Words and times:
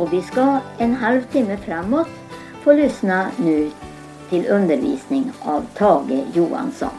och 0.00 0.12
vi 0.12 0.22
ska 0.22 0.60
en 0.78 0.94
halvtimme 0.94 1.56
framåt 1.56 2.08
få 2.62 2.72
lyssna 2.72 3.30
nu 3.38 3.70
till 4.28 4.46
undervisning 4.46 5.32
av 5.40 5.66
Tage 5.74 6.24
Johansson. 6.34 6.90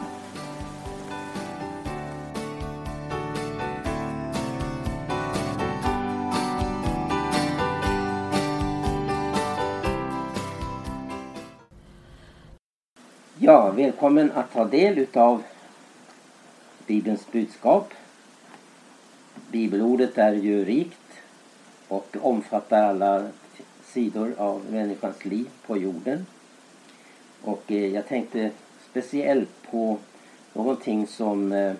Ja, 13.38 13.70
välkommen 13.70 14.32
att 14.34 14.52
ta 14.52 14.64
del 14.64 14.98
utav 14.98 15.42
Bibelns 16.86 17.32
budskap. 17.32 17.92
Bibelordet 19.50 20.18
är 20.18 20.32
ju 20.32 20.64
rikt 20.64 21.01
och 21.92 22.16
omfattar 22.20 22.82
alla 22.82 23.28
sidor 23.84 24.34
av 24.38 24.62
människans 24.70 25.24
liv 25.24 25.48
på 25.66 25.76
jorden. 25.76 26.26
Och 27.42 27.72
eh, 27.72 27.86
jag 27.86 28.08
tänkte 28.08 28.50
speciellt 28.90 29.50
på 29.70 29.98
någonting 30.52 31.06
som 31.06 31.52
eh, 31.52 31.74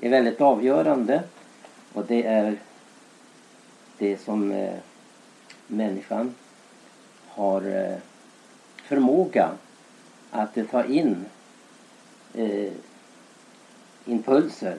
är 0.00 0.10
väldigt 0.10 0.40
avgörande 0.40 1.22
och 1.92 2.04
det 2.06 2.26
är 2.26 2.56
det 3.98 4.16
som 4.20 4.52
eh, 4.52 4.74
människan 5.66 6.34
har 7.28 7.96
förmåga 8.76 9.50
att 10.30 10.58
ta 10.70 10.84
in 10.84 11.24
impulser, 14.04 14.78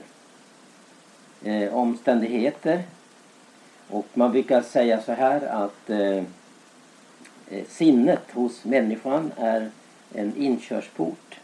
omständigheter 1.71 2.83
och 3.89 4.05
man 4.13 4.31
brukar 4.31 4.61
säga 4.61 5.01
så 5.01 5.11
här 5.11 5.41
att 5.41 5.89
eh, 5.89 6.23
eh, 7.49 7.65
sinnet 7.67 8.31
hos 8.31 8.65
människan 8.65 9.31
är 9.37 9.69
en 10.13 10.33
inkörsport 10.37 11.39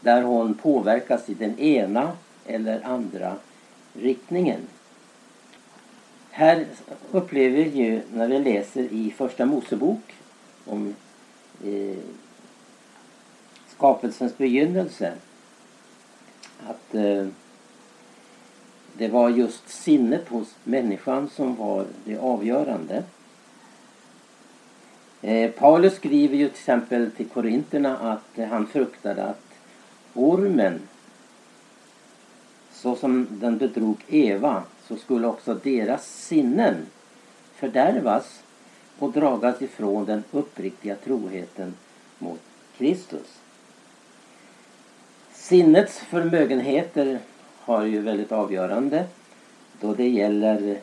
där 0.00 0.22
hon 0.22 0.54
påverkas 0.54 1.28
i 1.28 1.34
den 1.34 1.58
ena 1.58 2.12
eller 2.46 2.86
andra 2.86 3.36
riktningen. 3.92 4.60
Här 6.30 6.66
upplever 7.10 7.64
vi 7.64 7.82
ju 7.84 8.02
när 8.12 8.28
vi 8.28 8.38
läser 8.38 8.82
i 8.82 9.14
Första 9.16 9.46
Mosebok 9.46 10.14
om 10.66 10.94
eh, 11.64 11.98
skapelsens 13.76 14.38
begynnelse 14.38 15.12
att 16.66 16.94
eh, 16.94 17.26
det 18.98 19.08
var 19.08 19.28
just 19.28 19.68
sinnet 19.68 20.28
hos 20.28 20.54
människan 20.64 21.28
som 21.28 21.54
var 21.54 21.86
det 22.04 22.18
avgörande. 22.18 23.02
Eh, 25.22 25.50
Paulus 25.50 25.94
skriver 25.94 26.36
ju 26.36 26.48
till 26.48 26.58
exempel 26.58 27.10
till 27.10 27.28
korinterna 27.28 27.98
att 27.98 28.38
eh, 28.38 28.48
han 28.48 28.66
fruktade 28.66 29.24
att 29.24 29.44
ormen 30.14 30.80
så 32.72 32.96
som 32.96 33.26
den 33.30 33.58
bedrog 33.58 34.04
Eva 34.08 34.62
så 34.86 34.96
skulle 34.96 35.26
också 35.26 35.54
deras 35.54 36.26
sinnen 36.26 36.86
fördärvas 37.54 38.42
och 38.98 39.12
dragas 39.12 39.62
ifrån 39.62 40.04
den 40.04 40.24
uppriktiga 40.30 40.94
troheten 40.94 41.74
mot 42.18 42.40
Kristus. 42.78 43.38
Sinnets 45.32 45.98
förmögenheter 45.98 47.18
har 47.68 47.84
ju 47.84 48.00
väldigt 48.00 48.32
avgörande 48.32 49.06
då 49.80 49.94
det 49.94 50.08
gäller 50.08 50.80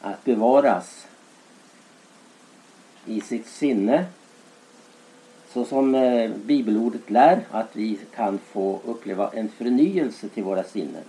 att 0.00 0.24
bevaras 0.24 1.06
i 3.06 3.20
sitt 3.20 3.46
sinne. 3.46 4.04
Så 5.52 5.64
som 5.64 5.94
eh, 5.94 6.30
bibelordet 6.30 7.10
lär 7.10 7.40
att 7.50 7.76
vi 7.76 7.98
kan 8.14 8.38
få 8.38 8.80
uppleva 8.84 9.30
en 9.32 9.48
förnyelse 9.48 10.28
till 10.28 10.44
våra 10.44 10.62
sinnen. 10.62 11.04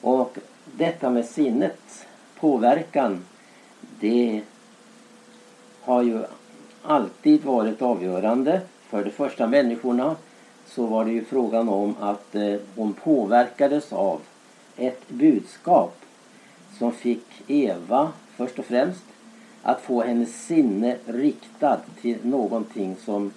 Och 0.00 0.38
detta 0.64 1.10
med 1.10 1.26
sinnet, 1.26 2.06
påverkan 2.40 3.24
det 4.00 4.42
har 5.80 6.02
ju 6.02 6.22
alltid 6.82 7.44
varit 7.44 7.82
avgörande. 7.82 8.60
För 8.88 9.04
de 9.04 9.10
första 9.10 9.46
människorna 9.46 10.16
så 10.70 10.86
var 10.86 11.04
det 11.04 11.10
ju 11.10 11.24
frågan 11.24 11.68
om 11.68 11.94
att 12.00 12.34
eh, 12.34 12.56
hon 12.76 12.94
påverkades 12.94 13.92
av 13.92 14.20
ett 14.76 15.08
budskap 15.08 15.96
som 16.78 16.92
fick 16.92 17.26
Eva 17.46 18.12
först 18.36 18.58
och 18.58 18.64
främst 18.64 19.04
att 19.62 19.80
få 19.80 20.02
hennes 20.02 20.46
sinne 20.46 20.96
riktad 21.06 21.80
till 22.00 22.18
någonting 22.22 22.96
som 23.04 23.32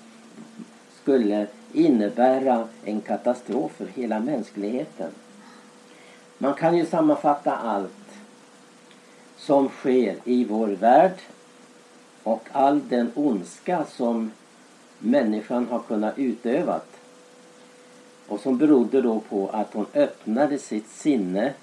skulle 1.01 1.47
innebära 1.73 2.67
en 2.85 3.01
katastrof 3.01 3.71
för 3.71 3.85
hela 3.85 4.19
mänskligheten. 4.19 5.11
Man 6.37 6.53
kan 6.53 6.77
ju 6.77 6.85
sammanfatta 6.85 7.55
allt 7.55 7.91
som 9.37 9.69
sker 9.69 10.15
i 10.23 10.45
vår 10.45 10.67
värld 10.67 11.17
och 12.23 12.47
all 12.51 12.81
den 12.89 13.11
ondska 13.15 13.85
som 13.85 14.31
människan 14.99 15.67
har 15.67 15.79
kunnat 15.79 16.19
utövat 16.19 16.87
och 18.27 18.39
som 18.39 18.57
berodde 18.57 19.01
då 19.01 19.19
på 19.19 19.49
att 19.49 19.73
hon 19.73 19.85
öppnade 19.93 20.59
sitt 20.59 20.89
sinne 20.89 21.53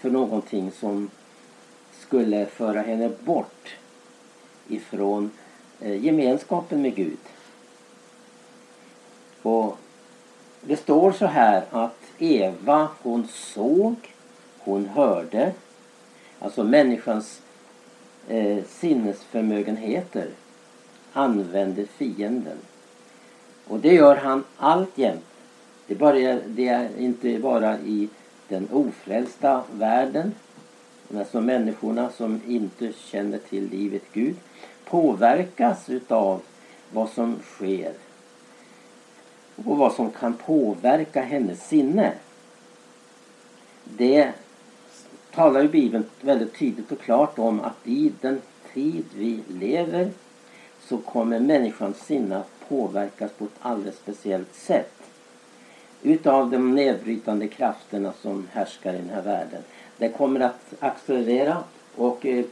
för 0.00 0.10
någonting 0.10 0.70
som 0.70 1.10
skulle 1.92 2.46
föra 2.46 2.80
henne 2.80 3.10
bort 3.24 3.76
ifrån 4.68 5.30
eh, 5.80 6.04
gemenskapen 6.04 6.82
med 6.82 6.94
Gud. 6.94 7.18
Och 9.42 9.78
det 10.60 10.76
står 10.76 11.12
så 11.12 11.26
här 11.26 11.64
att 11.70 11.98
Eva 12.18 12.88
hon 13.02 13.28
såg, 13.28 13.94
hon 14.58 14.86
hörde. 14.86 15.52
Alltså 16.38 16.64
människans 16.64 17.42
eh, 18.28 18.64
sinnesförmögenheter 18.68 20.28
använde 21.12 21.86
fienden. 21.86 22.58
Och 23.68 23.78
det 23.78 23.94
gör 23.94 24.16
han 24.16 24.44
alltjämt. 24.56 25.24
Det, 25.86 25.94
börjar, 25.94 26.40
det 26.46 26.68
är 26.68 26.98
inte 26.98 27.38
bara 27.38 27.78
i 27.78 28.08
den 28.48 28.68
ofrälsta 28.72 29.64
världen. 29.72 30.34
Alltså 31.16 31.40
människorna 31.40 32.10
som 32.10 32.40
inte 32.46 32.92
känner 32.92 33.38
till 33.38 33.70
livet 33.70 34.02
Gud 34.12 34.36
påverkas 34.84 35.88
utav 35.88 36.40
vad 36.92 37.08
som 37.08 37.36
sker 37.42 37.92
och 39.64 39.76
vad 39.76 39.92
som 39.92 40.10
kan 40.10 40.34
påverka 40.34 41.22
hennes 41.22 41.68
sinne. 41.68 42.12
Det 43.84 44.32
talar 45.34 45.62
ju 45.62 45.68
Bibeln 45.68 46.04
väldigt 46.20 46.58
tydligt 46.58 46.92
och 46.92 47.00
klart 47.00 47.38
om 47.38 47.60
att 47.60 47.76
i 47.88 48.12
den 48.20 48.40
tid 48.74 49.04
vi 49.14 49.40
lever 49.48 50.10
så 50.80 50.98
kommer 50.98 51.40
människans 51.40 51.98
sinne 51.98 52.36
att 52.36 52.68
påverkas 52.68 53.30
på 53.38 53.44
ett 53.44 53.50
alldeles 53.60 53.96
speciellt 53.96 54.54
sätt 54.54 54.95
utav 56.02 56.50
de 56.50 56.74
nedbrytande 56.74 57.48
krafterna 57.48 58.12
som 58.22 58.48
härskar 58.52 58.94
i 58.94 58.96
den 58.96 59.10
här 59.10 59.22
världen. 59.22 59.62
Det 59.98 60.08
kommer 60.08 60.40
att 60.40 60.74
accelerera 60.80 61.64
och 61.94 62.26
eh, 62.26 62.44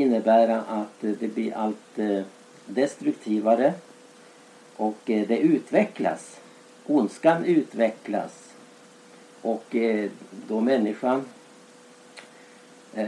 innebära 0.00 0.60
att 0.60 1.00
det 1.00 1.34
blir 1.34 1.56
allt 1.56 1.98
eh, 1.98 2.22
destruktivare 2.66 3.74
och 4.76 5.10
eh, 5.10 5.28
det 5.28 5.38
utvecklas. 5.38 6.40
Ondskan 6.86 7.44
utvecklas 7.44 8.52
och 9.42 9.74
eh, 9.74 10.10
då 10.48 10.60
människan 10.60 11.24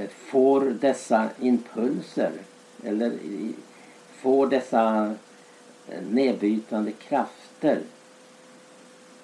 får 0.09 0.61
dessa 0.61 1.29
impulser 1.41 2.33
eller 2.85 3.13
får 4.17 4.47
dessa 4.47 5.15
nedbrytande 6.11 6.93
krafter 6.93 7.81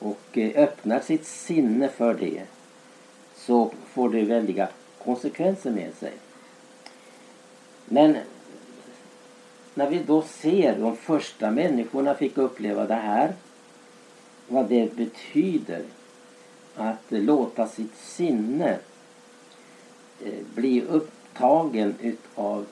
och 0.01 0.39
eh, 0.39 0.63
öppnar 0.63 1.01
sitt 1.01 1.27
sinne 1.27 1.89
för 1.89 2.15
det 2.15 2.43
så 3.35 3.73
får 3.93 4.09
det 4.09 4.23
väldiga 4.23 4.69
konsekvenser 5.05 5.71
med 5.71 5.95
sig. 5.95 6.13
Men 7.85 8.17
när 9.75 9.91
vi 9.91 9.99
då 10.07 10.23
ser 10.23 10.79
de 10.79 10.97
första 10.97 11.51
människorna 11.51 12.15
fick 12.15 12.39
uppleva 12.39 12.87
det 12.87 12.95
här. 12.95 13.35
Vad 14.49 14.69
det 14.69 14.97
betyder 14.97 15.83
att 16.77 17.05
låta 17.09 17.67
sitt 17.69 17.97
sinne 17.97 18.79
eh, 20.25 20.45
bli 20.55 20.83
upptagen 20.83 21.95
utav 22.01 22.67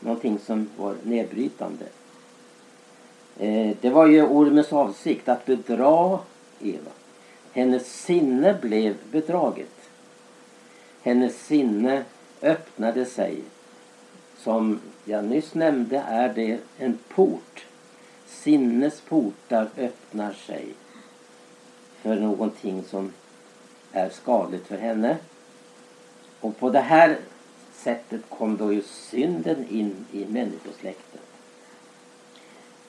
någonting 0.00 0.38
som 0.38 0.68
var 0.76 0.96
nedbrytande. 1.02 1.84
Eh, 3.38 3.76
det 3.80 3.90
var 3.90 4.06
ju 4.06 4.22
ormens 4.22 4.72
avsikt 4.72 5.28
att 5.28 5.46
bedra 5.46 6.18
Eva. 6.60 6.90
Hennes 7.52 8.02
sinne 8.02 8.58
blev 8.62 8.96
bedraget. 9.10 9.90
Hennes 11.02 11.46
sinne 11.46 12.04
öppnade 12.42 13.04
sig. 13.04 13.40
Som 14.38 14.80
jag 15.04 15.24
nyss 15.24 15.54
nämnde 15.54 15.98
är 15.98 16.34
det 16.34 16.58
en 16.78 16.98
port. 17.08 17.66
Sinnets 18.26 19.00
portar 19.00 19.68
öppnar 19.76 20.32
sig 20.32 20.66
för 22.02 22.16
någonting 22.16 22.82
som 22.82 23.12
är 23.92 24.08
skadligt 24.08 24.66
för 24.66 24.78
henne. 24.78 25.16
Och 26.40 26.58
på 26.58 26.70
det 26.70 26.80
här 26.80 27.18
sättet 27.74 28.20
kom 28.28 28.56
då 28.56 28.72
ju 28.72 28.82
synden 28.82 29.66
in 29.70 30.06
i 30.12 30.24
människosläktet. 30.24 31.31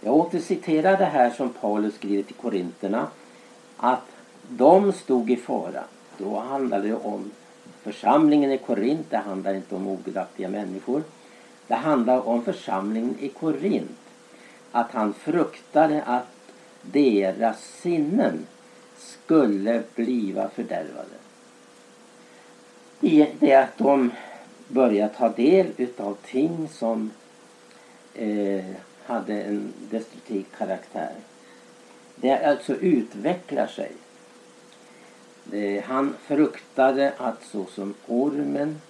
Jag 0.03 0.15
återciterar 0.15 0.97
det 0.97 1.05
här 1.05 1.29
som 1.29 1.49
Paulus 1.49 1.95
skriver 1.95 2.23
till 2.23 2.35
Korinterna. 2.35 3.07
Att 3.77 4.07
de 4.49 4.93
stod 4.93 5.31
i 5.31 5.35
fara. 5.35 5.83
Då 6.17 6.39
handlade 6.39 6.87
det 6.87 6.95
om 6.95 7.31
församlingen 7.83 8.51
i 8.51 8.57
Korint. 8.57 9.09
Det 9.09 9.17
handlar 9.17 9.53
inte 9.53 9.75
om 9.75 9.87
ogudaktiga 9.87 10.49
människor. 10.49 11.03
Det 11.67 11.73
handlar 11.73 12.27
om 12.27 12.43
församlingen 12.43 13.15
i 13.19 13.29
Korint. 13.29 13.99
Att 14.71 14.91
han 14.91 15.13
fruktade 15.13 16.03
att 16.03 16.27
deras 16.81 17.63
sinnen 17.63 18.47
skulle 18.97 19.83
bliva 19.95 20.49
fördärvade. 20.49 21.15
I 23.01 23.27
det 23.39 23.55
att 23.55 23.77
de 23.77 24.11
börjar 24.67 25.07
ta 25.07 25.29
del 25.29 25.67
utav 25.77 26.17
ting 26.25 26.69
som 26.73 27.11
eh, 28.13 28.65
hade 29.05 29.41
en 29.41 29.73
destruktiv 29.89 30.45
karaktär. 30.57 31.11
Det 32.15 32.29
alltså 32.47 32.75
utvecklar 32.75 33.67
sig. 33.67 33.91
Han 35.83 36.15
fruktade 36.21 37.13
att 37.17 37.43
så 37.43 37.65
som 37.65 37.93
ormen 38.07 38.81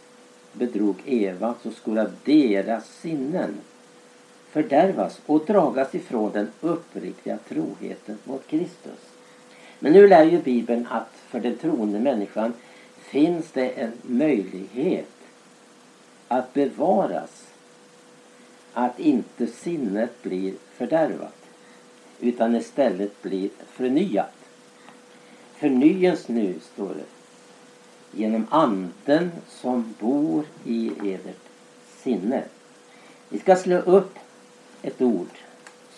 bedrog 0.54 0.96
Eva 1.06 1.56
så 1.64 1.72
skulle 1.72 2.12
deras 2.24 2.88
sinnen 2.88 3.58
fördärvas 4.50 5.22
och 5.26 5.46
dragas 5.46 5.96
ifrån 5.96 6.32
den 6.32 6.52
uppriktiga 6.62 7.38
troheten 7.48 8.18
mot 8.24 8.48
Kristus. 8.48 9.00
Men 9.80 9.94
nu 9.94 10.08
lär 10.08 10.24
ju 10.24 10.42
Bibeln 10.42 10.88
att 10.90 11.12
för 11.28 11.40
den 11.40 11.58
troende 11.58 12.00
människan 12.00 12.54
finns 12.98 13.52
det 13.52 13.70
en 13.70 13.92
möjlighet 14.02 15.10
att 16.28 16.54
bevaras. 16.54 17.53
Att 18.74 19.00
inte 19.00 19.48
sinnet 19.48 20.24
blir 20.24 20.54
fördärvat 20.76 21.36
utan 22.20 22.56
istället 22.56 23.22
blir 23.22 23.50
förnyat. 23.68 24.34
Förnyas 25.56 26.28
nu, 26.28 26.56
står 26.74 26.94
det, 26.94 27.06
genom 28.18 28.48
anden 28.50 29.32
som 29.50 29.94
bor 30.00 30.46
i 30.66 30.92
edert 31.04 31.40
sinne. 31.98 32.44
Vi 33.30 33.40
ska 33.40 33.56
slå 33.56 33.78
upp 33.78 34.16
ett 34.82 35.02
ord 35.02 35.38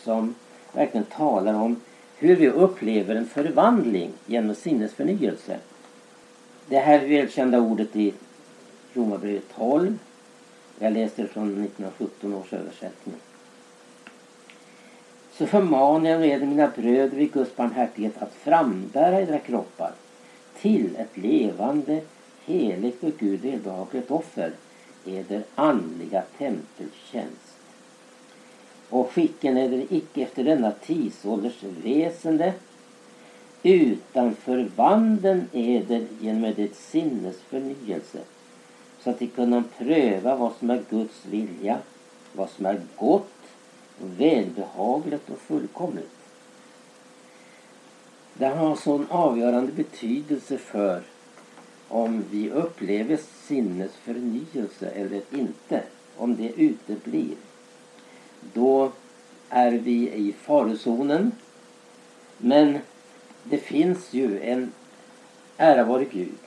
som 0.03 0.35
verkligen 0.73 1.05
talar 1.05 1.53
om 1.53 1.81
hur 2.17 2.35
vi 2.35 2.49
upplever 2.49 3.15
en 3.15 3.27
förvandling 3.27 4.11
genom 4.25 4.55
sinnesförnyelse. 4.55 5.59
Det 6.67 6.79
här 6.79 7.07
välkända 7.07 7.59
ordet 7.59 7.95
i 7.95 8.13
Romarbrevet 8.93 9.43
12. 9.55 9.97
Jag 10.79 10.93
läser 10.93 11.27
från 11.27 11.47
1917 11.47 12.33
års 12.33 12.53
översättning. 12.53 13.15
Så 15.31 15.45
förmanar 15.45 16.09
jag 16.09 16.21
redan 16.21 16.49
mina 16.49 16.71
bröder 16.75 17.17
vid 17.17 17.33
Guds 17.33 17.55
barmhärtighet 17.55 18.21
att 18.21 18.33
frambära 18.33 19.21
era 19.21 19.39
kroppar 19.39 19.91
till 20.61 20.95
ett 20.95 21.17
levande, 21.17 22.01
heligt 22.45 23.03
och 23.03 23.11
Gud 23.19 23.41
välbehagligt 23.41 24.11
offer, 24.11 24.51
eder 25.05 25.43
andliga 25.55 26.23
tempeltjänst 26.37 27.55
och 28.89 29.11
skicken 29.11 29.57
eder 29.57 29.85
icke 29.89 30.21
efter 30.21 30.43
denna 30.43 30.71
tidsålders 30.71 31.63
väsende 31.83 32.53
utan 33.63 34.35
förvanden 34.35 35.47
eder 35.51 36.07
genom 36.19 36.43
ert 36.43 36.75
sinnes 36.75 37.35
förnyelse 37.49 38.19
så 39.05 39.11
att 39.11 39.19
de 39.19 39.27
kunna 39.27 39.63
pröva 39.77 40.35
vad 40.35 40.53
som 40.59 40.69
är 40.69 40.83
Guds 40.89 41.25
vilja, 41.25 41.79
vad 42.33 42.49
som 42.49 42.65
är 42.65 42.81
gott, 42.95 43.33
välbehagligt 43.99 45.29
och 45.29 45.39
fullkomligt. 45.39 46.11
Det 48.33 48.45
har 48.45 48.69
alltså 48.69 48.83
sån 48.83 49.07
avgörande 49.09 49.71
betydelse 49.71 50.57
för 50.57 51.03
om 51.87 52.23
vi 52.31 52.51
upplever 52.51 53.19
sinnets 53.47 53.95
förnyelse 53.95 54.89
eller 54.89 55.21
inte, 55.31 55.83
om 56.17 56.35
det 56.35 56.49
uteblir 56.49 57.35
då 58.53 58.91
är 59.49 59.71
vi 59.71 60.11
i 60.13 60.33
farozonen. 60.41 61.31
Men 62.37 62.77
det 63.43 63.57
finns 63.57 64.13
ju 64.13 64.41
en 64.41 64.71
ära 65.57 65.83
vare 65.83 66.05
Gud. 66.05 66.37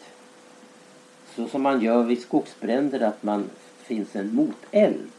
Så 1.38 1.48
som 1.48 1.62
man 1.62 1.80
gör 1.80 2.02
vid 2.02 2.22
skogsbränder 2.22 3.00
att 3.00 3.22
man 3.22 3.50
finns 3.82 4.16
en 4.16 4.34
moteld. 4.34 5.10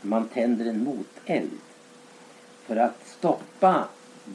Man 0.00 0.28
tänder 0.28 0.66
en 0.66 0.84
moteld 0.84 1.58
för 2.66 2.76
att 2.76 3.06
stoppa 3.06 3.88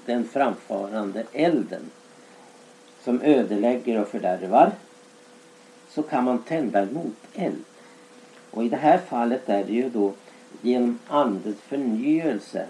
den 0.05 0.27
framfarande 0.27 1.23
elden 1.33 1.81
som 3.03 3.21
ödelägger 3.21 4.01
och 4.01 4.07
fördärvar 4.07 4.71
så 5.89 6.03
kan 6.03 6.23
man 6.23 6.43
tända 6.43 6.79
en 6.79 6.93
moteld. 6.93 7.63
Och 8.51 8.63
i 8.63 8.69
det 8.69 8.77
här 8.77 8.97
fallet 8.97 9.49
är 9.49 9.63
det 9.63 9.73
ju 9.73 9.89
då 9.89 10.13
genom 10.61 10.99
andens 11.07 11.59
förnyelse. 11.59 12.65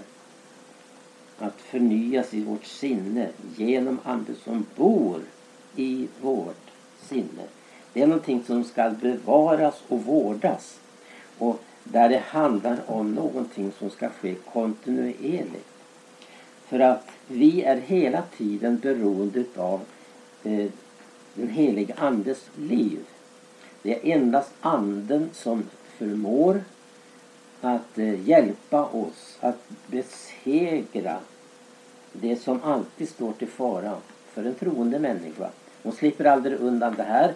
Att 1.40 1.62
förnyas 1.62 2.34
i 2.34 2.44
vårt 2.44 2.66
sinne 2.66 3.30
genom 3.56 4.00
anden 4.04 4.36
som 4.44 4.66
bor 4.76 5.22
i 5.76 6.08
vårt 6.22 6.72
sinne. 7.02 7.44
Det 7.98 8.04
är 8.04 8.08
någonting 8.08 8.44
som 8.44 8.64
ska 8.64 8.90
bevaras 8.90 9.76
och 9.88 10.04
vårdas. 10.04 10.80
Och 11.38 11.62
där 11.84 12.10
det 12.10 12.24
handlar 12.26 12.78
om 12.88 13.16
någonting 13.16 13.72
som 13.80 13.90
ska 13.90 14.10
ske 14.10 14.36
kontinuerligt. 14.54 15.68
För 16.68 16.80
att 16.80 17.08
vi 17.28 17.64
är 17.64 17.76
hela 17.76 18.24
tiden 18.38 18.80
beroende 18.80 19.44
av 19.56 19.82
eh, 20.44 20.72
den 21.34 21.50
heliga 21.50 21.96
Andes 21.98 22.50
liv. 22.56 23.00
Det 23.82 23.94
är 23.94 24.16
endast 24.16 24.52
anden 24.62 25.30
som 25.34 25.64
förmår 25.98 26.64
att 27.62 27.98
eh, 27.98 28.28
hjälpa 28.30 28.86
oss 28.86 29.38
att 29.40 29.70
besegra 29.88 31.18
det 32.14 32.36
som 32.36 32.64
alltid 32.64 33.10
står 33.10 33.34
till 33.34 33.48
fara 33.48 33.98
för 34.34 34.44
en 34.44 34.56
troende 34.56 35.00
människa. 35.00 35.50
Hon 35.84 35.92
slipper 35.92 36.26
aldrig 36.26 36.60
undan 36.60 36.96
det 36.96 37.04
här. 37.04 37.34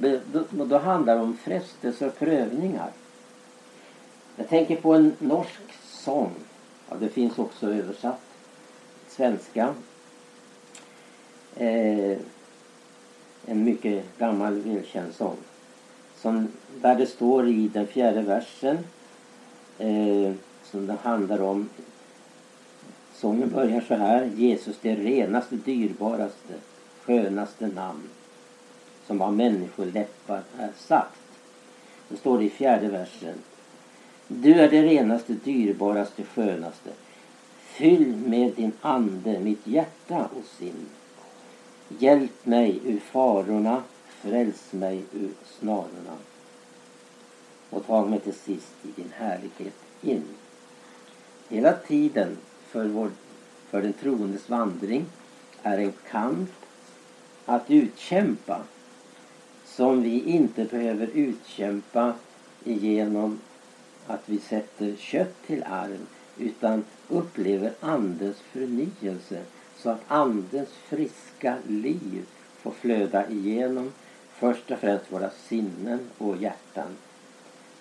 Då, 0.00 0.64
då 0.64 0.78
handlar 0.78 1.14
det 1.14 1.22
om 1.22 1.36
frestelser 1.36 2.06
och 2.06 2.18
prövningar. 2.18 2.90
Jag 4.36 4.48
tänker 4.48 4.76
på 4.76 4.94
en 4.94 5.12
norsk 5.18 5.60
sång. 5.82 6.32
Ja, 6.88 6.96
det 7.00 7.08
finns 7.08 7.38
också 7.38 7.66
översatt 7.72 8.20
svenska. 9.08 9.74
Eh, 11.56 12.18
en 13.46 13.64
mycket 13.64 14.18
gammal 14.18 14.54
välkänd 14.54 15.14
sång. 15.14 15.36
Som, 16.16 16.48
där 16.80 16.94
det 16.94 17.06
står 17.06 17.48
i 17.48 17.68
den 17.68 17.86
fjärde 17.86 18.22
versen 18.22 18.78
eh, 19.78 20.32
som 20.64 20.86
det 20.86 20.96
handlar 21.02 21.42
om. 21.42 21.68
Sången 23.14 23.50
börjar 23.50 23.80
så 23.80 23.94
här. 23.94 24.30
Jesus 24.36 24.76
det 24.82 24.94
renaste, 24.94 25.56
dyrbaraste, 25.56 26.54
skönaste 27.04 27.66
namn 27.66 28.08
som 29.10 29.22
av 29.22 29.32
människoläppar 29.36 30.42
är 30.58 30.70
sagt. 30.76 31.20
Så 32.08 32.16
står 32.16 32.38
det 32.38 32.44
i 32.44 32.50
fjärde 32.50 32.88
versen. 32.88 33.34
Du 34.28 34.54
är 34.54 34.70
det 34.70 34.82
renaste, 34.82 35.32
dyrbaraste, 35.32 36.24
skönaste. 36.24 36.90
Fyll 37.60 38.16
med 38.16 38.52
din 38.52 38.72
ande 38.80 39.38
mitt 39.38 39.66
hjärta 39.66 40.28
och 40.36 40.44
sinn. 40.58 40.86
Hjälp 41.88 42.46
mig 42.46 42.80
ur 42.84 42.98
farorna, 42.98 43.82
fräls 44.08 44.72
mig 44.72 45.02
ur 45.12 45.30
snarorna 45.58 46.16
och 47.70 47.86
tag 47.86 48.10
mig 48.10 48.20
till 48.20 48.34
sist 48.34 48.74
i 48.82 49.00
din 49.00 49.12
härlighet 49.14 49.74
in. 50.02 50.24
Hela 51.48 51.72
tiden 51.72 52.36
för, 52.66 52.84
vår, 52.84 53.10
för 53.70 53.82
den 53.82 53.92
troendes 53.92 54.48
vandring 54.48 55.06
är 55.62 55.78
en 55.78 55.92
kamp 56.10 56.50
att 57.44 57.70
utkämpa 57.70 58.60
som 59.76 60.02
vi 60.02 60.22
inte 60.24 60.64
behöver 60.64 61.06
utkämpa 61.14 62.14
genom 62.64 63.40
att 64.06 64.22
vi 64.26 64.38
sätter 64.38 64.96
kött 64.96 65.34
till 65.46 65.62
arm 65.62 66.06
utan 66.38 66.84
upplever 67.08 67.72
andens 67.80 68.36
förnyelse 68.36 69.42
så 69.76 69.90
att 69.90 70.00
andens 70.08 70.68
friska 70.68 71.56
liv 71.68 72.24
får 72.62 72.70
flöda 72.70 73.30
igenom 73.30 73.92
först 74.32 74.70
och 74.70 74.78
främst 74.78 75.12
våra 75.12 75.30
sinnen 75.30 76.10
och 76.18 76.36
hjärtan. 76.36 76.96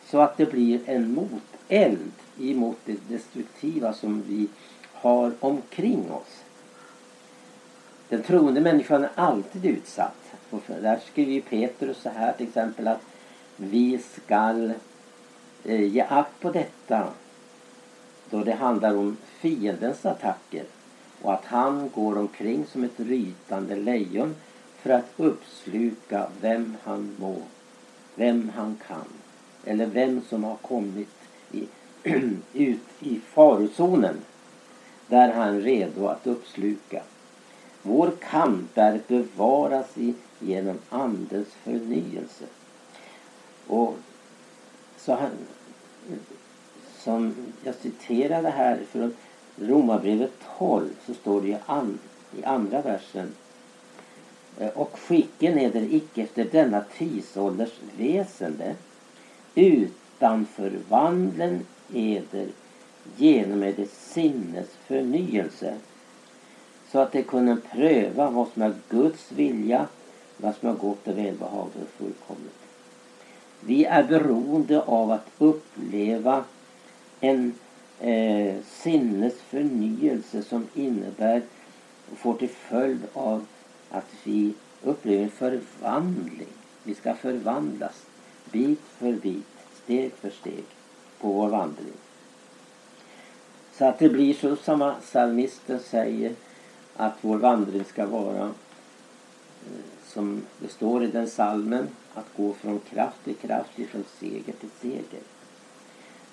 Så 0.05 0.19
att 0.19 0.37
det 0.37 0.45
blir 0.45 0.79
en 0.85 1.13
moteld 1.13 2.11
emot 2.39 2.77
det 2.85 3.09
destruktiva 3.09 3.93
som 3.93 4.23
vi 4.27 4.47
har 4.93 5.33
omkring 5.39 6.11
oss. 6.11 6.43
Den 8.09 8.23
troende 8.23 8.61
människan 8.61 9.03
är 9.03 9.11
alltid 9.15 9.65
utsatt 9.65 10.33
och 10.49 10.61
Där 10.67 10.99
skriver 11.11 11.41
Petrus 11.41 11.97
så 11.97 12.09
här 12.09 12.33
till 12.33 12.47
exempel 12.47 12.87
att 12.87 13.01
vi 13.55 13.97
skall 13.97 14.73
eh, 15.63 15.83
ge 15.83 16.01
akt 16.01 16.39
på 16.39 16.51
detta 16.51 17.07
då 18.29 18.43
det 18.43 18.53
handlar 18.53 18.97
om 18.97 19.17
fiendens 19.39 20.05
attacker 20.05 20.65
och 21.21 21.33
att 21.33 21.45
han 21.45 21.89
går 21.95 22.17
omkring 22.17 22.65
som 22.65 22.83
ett 22.83 22.99
rytande 22.99 23.75
lejon 23.75 24.35
för 24.81 24.89
att 24.89 25.11
uppsluka 25.17 26.27
vem 26.41 26.77
han 26.83 27.15
må, 27.19 27.35
vem 28.15 28.51
han 28.55 28.77
kan 28.87 29.05
eller 29.65 29.85
vem 29.85 30.21
som 30.29 30.43
har 30.43 30.55
kommit 30.55 31.15
i, 31.51 31.67
ut 32.53 32.79
i 32.99 33.19
farozonen 33.19 34.15
där 35.07 35.33
han 35.33 35.55
är 35.55 35.61
redo 35.61 36.07
att 36.07 36.27
uppsluka. 36.27 37.03
Vår 37.81 38.11
kamp 38.29 38.77
är 38.77 38.95
att 38.95 39.07
bevaras 39.07 39.97
i, 39.97 40.13
genom 40.39 40.77
Andens 40.89 41.47
förnyelse. 41.63 42.45
Och 43.67 43.95
så 44.97 45.13
han, 45.13 45.31
som 46.97 47.35
jag 47.63 47.75
citerade 47.75 48.49
här 48.49 48.79
från 48.91 49.15
Romarbrevet 49.55 50.31
12 50.57 50.89
så 51.05 51.13
står 51.13 51.41
det 51.41 51.47
i, 51.47 51.57
an, 51.65 51.99
i 52.37 52.43
andra 52.43 52.81
versen 52.81 53.31
eh, 54.59 54.69
och 54.69 54.99
skicken 54.99 55.59
är 55.59 55.71
det 55.71 55.93
icke 55.95 56.21
efter 56.21 56.45
denna 56.45 56.83
tidsålders 56.97 57.73
väsende 57.97 58.75
utan 59.55 60.45
förvandlen 60.45 61.65
eder 61.93 62.47
genom 63.17 63.59
det 63.59 63.91
sinnes 63.91 64.67
förnyelse 64.87 65.77
så 66.91 66.99
att 66.99 67.11
de 67.11 67.23
kunde 67.23 67.55
pröva 67.55 68.29
vad 68.29 68.47
som 68.47 68.61
är 68.61 68.73
Guds 68.89 69.31
vilja, 69.31 69.87
vad 70.41 70.55
som 70.55 70.69
är 70.69 70.73
gott 70.73 71.07
och 71.07 71.17
välbehagligt 71.17 71.83
och 71.83 71.89
fullkomligt. 71.97 72.59
Vi 73.59 73.85
är 73.85 74.03
beroende 74.03 74.81
av 74.81 75.11
att 75.11 75.27
uppleva 75.37 76.43
en 77.19 77.53
eh, 77.99 78.55
sinnesförnyelse 78.65 80.43
som 80.43 80.67
innebär 80.73 81.41
och 82.11 82.17
får 82.17 82.33
till 82.33 82.49
följd 82.49 83.01
av 83.13 83.45
att 83.89 84.13
vi 84.23 84.53
upplever 84.83 85.23
en 85.23 85.31
förvandling. 85.31 86.47
Vi 86.83 86.95
ska 86.95 87.13
förvandlas 87.13 88.05
bit 88.51 88.81
för 88.97 89.13
bit, 89.13 89.45
steg 89.83 90.11
för 90.13 90.29
steg 90.29 90.63
på 91.19 91.27
vår 91.27 91.49
vandring. 91.49 91.93
Så 93.73 93.85
att 93.85 93.99
det 93.99 94.09
blir 94.09 94.33
så 94.33 94.55
som 94.55 94.93
psalmisten 95.01 95.79
säger 95.79 96.35
att 96.95 97.13
vår 97.21 97.37
vandring 97.37 97.83
ska 97.83 98.05
vara 98.05 98.43
eh, 98.43 99.98
som 100.13 100.41
det 100.59 100.67
står 100.67 101.03
i 101.03 101.07
den 101.07 101.29
salmen 101.29 101.87
att 102.13 102.25
gå 102.37 102.53
från 102.53 102.79
kraft 102.79 103.23
till 103.23 103.35
kraft, 103.35 103.69
från 103.89 104.03
seger 104.19 104.53
till 104.59 104.69
seger. 104.81 105.21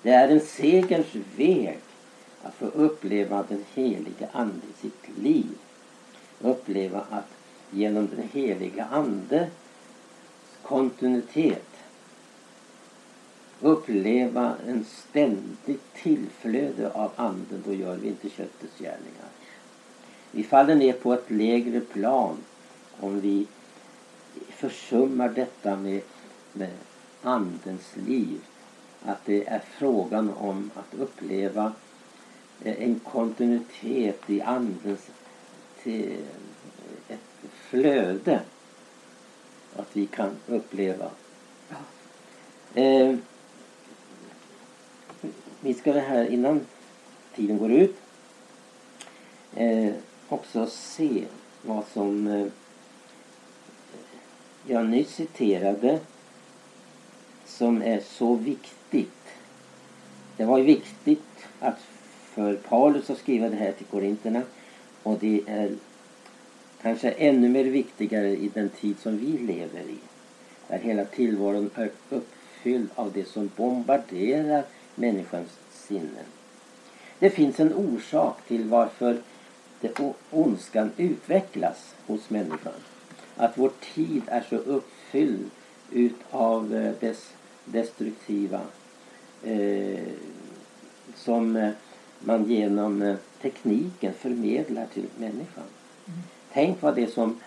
Det 0.01 0.09
är 0.09 0.29
en 0.29 0.39
segerns 0.39 1.15
väg 1.37 1.79
att 2.43 2.53
få 2.53 2.65
uppleva 2.65 3.43
den 3.49 3.63
helige 3.73 4.29
Ande 4.31 4.61
i 4.77 4.81
sitt 4.81 5.17
liv. 5.17 5.57
Uppleva 6.39 7.05
att 7.09 7.29
genom 7.71 8.07
den 8.07 8.29
heliga 8.33 8.85
Ande 8.85 9.49
kontinuitet 10.63 11.67
uppleva 13.61 14.55
en 14.67 14.85
ständigt 14.85 15.93
tillflöde 15.93 16.91
av 16.91 17.11
anden, 17.15 17.63
då 17.65 17.73
gör 17.73 17.95
vi 17.95 18.07
inte 18.07 18.29
köttets 18.29 18.79
gärningar. 18.79 19.29
Vi 20.31 20.43
faller 20.43 20.75
ner 20.75 20.93
på 20.93 21.13
ett 21.13 21.31
lägre 21.31 21.79
plan 21.79 22.37
om 22.99 23.19
vi 23.19 23.47
försummar 24.57 25.29
detta 25.29 25.75
med, 25.75 26.01
med 26.53 26.69
andens 27.21 27.95
liv. 27.95 28.41
Att 29.05 29.25
det 29.25 29.47
är 29.47 29.61
frågan 29.77 30.29
om 30.29 30.71
att 30.75 30.99
uppleva 30.99 31.73
eh, 32.63 32.83
en 32.83 32.99
kontinuitet 32.99 34.29
i 34.29 34.41
andens 34.41 35.11
till 35.83 36.17
ett 37.07 37.49
flöde. 37.69 38.41
Att 39.75 39.89
vi 39.93 40.05
kan 40.05 40.29
uppleva. 40.47 41.09
Eh, 42.73 43.15
vi 45.59 45.73
ska 45.73 45.93
det 45.93 45.99
här 45.99 46.25
innan 46.25 46.61
tiden 47.35 47.57
går 47.57 47.71
ut 47.71 47.95
eh, 49.55 49.93
också 50.29 50.67
se 50.67 51.25
vad 51.61 51.83
som 51.93 52.27
eh, 52.27 52.47
jag 54.67 54.85
nyss 54.85 55.15
citerade 55.15 55.99
som 57.45 57.81
är 57.81 57.99
så 57.99 58.35
viktigt. 58.35 59.11
Det 60.37 60.45
var 60.45 60.57
ju 60.57 60.63
viktigt 60.63 61.47
att 61.59 61.79
för 62.33 62.55
Paulus 62.55 63.09
att 63.09 63.17
skriva 63.17 63.49
det 63.49 63.55
här 63.55 63.71
till 63.71 63.85
Korinterna 63.85 64.41
och 65.03 65.19
det 65.19 65.41
är 65.47 65.71
kanske 66.81 67.11
ännu 67.11 67.49
mer 67.49 67.63
viktigare 67.63 68.29
i 68.29 68.51
den 68.53 68.69
tid 68.69 68.99
som 68.99 69.17
vi 69.17 69.37
lever 69.37 69.81
i. 69.81 69.97
Där 70.67 70.79
hela 70.79 71.05
tillvaron 71.05 71.69
är 71.75 71.91
uppfylld 72.09 72.89
av 72.95 73.11
det 73.11 73.27
som 73.27 73.51
bombarderar 73.55 74.63
människans 74.95 75.49
sinnen. 75.71 76.25
Det 77.19 77.29
finns 77.29 77.59
en 77.59 77.73
orsak 77.73 78.47
till 78.47 78.63
varför 78.63 79.21
det 79.81 79.99
ondskan 80.31 80.91
utvecklas 80.97 81.95
hos 82.07 82.29
människan. 82.29 82.73
Att 83.37 83.57
vår 83.57 83.71
tid 83.93 84.21
är 84.27 84.41
så 84.49 84.55
uppfylld 84.55 85.49
utav 85.91 86.75
eh, 86.75 86.93
dess 86.99 87.33
destruktiva 87.65 88.61
eh, 89.43 90.07
som 91.15 91.55
eh, 91.55 91.71
man 92.19 92.45
genom 92.45 93.01
eh, 93.01 93.15
tekniken 93.41 94.13
förmedlar 94.13 94.85
till 94.93 95.05
människan. 95.17 95.63
Mm. 96.05 96.19
Tänk 96.53 96.81
vad 96.81 96.95
det 96.95 97.13
som 97.13 97.39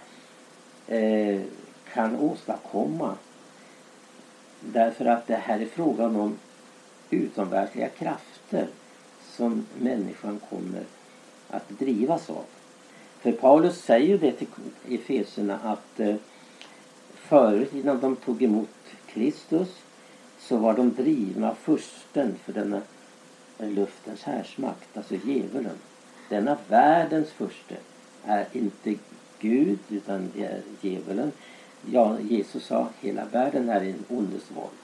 eh, 0.87 1.40
kan 1.92 2.16
åstadkomma 2.16 3.14
därför 4.61 5.04
att 5.04 5.26
det 5.26 5.37
här 5.37 5.61
är 5.61 5.66
frågan 5.66 6.16
om 6.16 6.38
utomvärldsliga 7.11 7.88
krafter 7.88 8.68
som 9.37 9.66
människan 9.78 10.40
kommer 10.50 10.85
att 11.49 11.68
drivas 11.68 12.30
av. 12.30 12.44
För 13.20 13.32
Paulus 13.32 13.82
säger 13.82 14.08
ju 14.08 14.18
det 14.18 14.32
till 14.32 14.46
Efeserna 14.88 15.58
att 15.64 16.00
eh, 16.00 16.14
förut 17.14 17.74
innan 17.74 18.00
de 18.00 18.16
tog 18.16 18.42
emot 18.42 18.68
Kristus 19.06 19.68
så 20.38 20.56
var 20.56 20.74
de 20.74 20.94
drivna 20.94 21.50
av 21.50 21.54
fursten 21.54 22.36
för 22.44 22.52
denna 22.52 22.80
eh, 23.58 23.70
luftens 23.70 24.22
härsmakt, 24.22 24.96
alltså 24.96 25.14
djävulen. 25.14 25.78
Denna 26.28 26.58
världens 26.68 27.30
furste 27.30 27.76
är 28.24 28.46
inte 28.52 28.94
Gud 29.40 29.78
utan 29.88 30.30
det 30.34 30.44
är 30.44 30.60
djävulen. 30.80 31.32
Ja, 31.90 32.20
Jesus 32.20 32.64
sa 32.64 32.88
hela 33.00 33.24
världen 33.24 33.68
är 33.68 33.80
en 33.80 34.04
ondes 34.08 34.50
våld. 34.50 34.80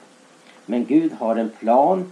Men 0.65 0.85
Gud 0.85 1.11
har 1.11 1.35
en 1.35 1.49
plan 1.49 2.11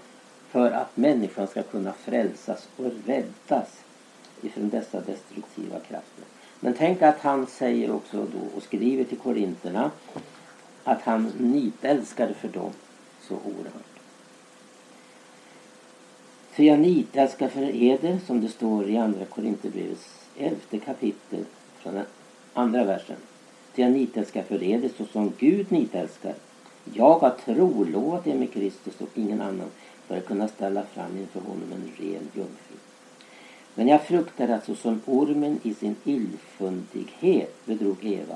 för 0.50 0.72
att 0.72 0.98
människan 0.98 1.48
ska 1.48 1.64
kunna 1.64 1.94
frälsas 1.94 2.68
och 2.78 2.92
räddas 3.06 3.68
ifrån 4.42 4.70
dessa 4.70 5.02
destruktiva 5.02 5.80
krafter. 5.80 6.26
Men 6.60 6.74
tänk 6.74 7.02
att 7.02 7.20
han 7.20 7.48
säger 7.48 7.92
också 7.92 8.18
då 8.18 8.58
och 8.58 8.64
skriver 8.64 9.04
till 9.04 9.18
korinterna 9.18 9.92
att 10.84 11.02
han 11.02 11.32
nitälskade 11.38 12.34
för 12.34 12.48
dem 12.48 12.72
så 13.22 13.34
oerhört. 13.34 13.96
För 16.52 16.64
jag 16.64 16.80
nitälskar 16.80 17.48
för 17.48 17.62
eder 17.62 18.20
som 18.28 18.42
det 18.42 18.50
står 18.50 18.90
i 18.90 18.98
andra 18.98 19.26
Korinthierbrevets 19.26 20.30
elfte 20.38 20.80
kapitel 20.80 21.46
från 21.78 21.94
den 21.94 22.06
andra 22.54 22.84
versen. 22.84 23.16
För 23.74 23.82
jag 23.82 23.92
nitälskar 23.92 24.44
för 24.44 24.64
eder 24.64 24.90
så 24.98 25.06
som 25.06 25.34
Gud 25.38 25.72
nitälskar. 25.72 26.34
Jag 26.94 27.20
har 27.20 27.30
trolovat 27.30 28.28
er 28.28 28.36
med 28.36 28.54
Kristus 28.54 29.02
och 29.02 29.10
ingen 29.16 29.42
annan 29.42 29.70
för 30.08 30.18
att 30.18 30.26
kunna 30.26 30.48
ställa 30.48 30.84
fram 30.84 31.18
inför 31.18 31.40
honom 31.40 31.72
en 31.72 31.92
ren 31.98 32.30
jungfru. 32.34 32.75
Men 33.76 33.88
jag 33.88 34.04
fruktar 34.04 34.48
att 34.48 34.66
såsom 34.66 35.02
ormen 35.06 35.60
i 35.64 35.74
sin 35.74 35.96
illfundighet 36.04 37.66
bedrog 37.66 38.06
Eva 38.06 38.36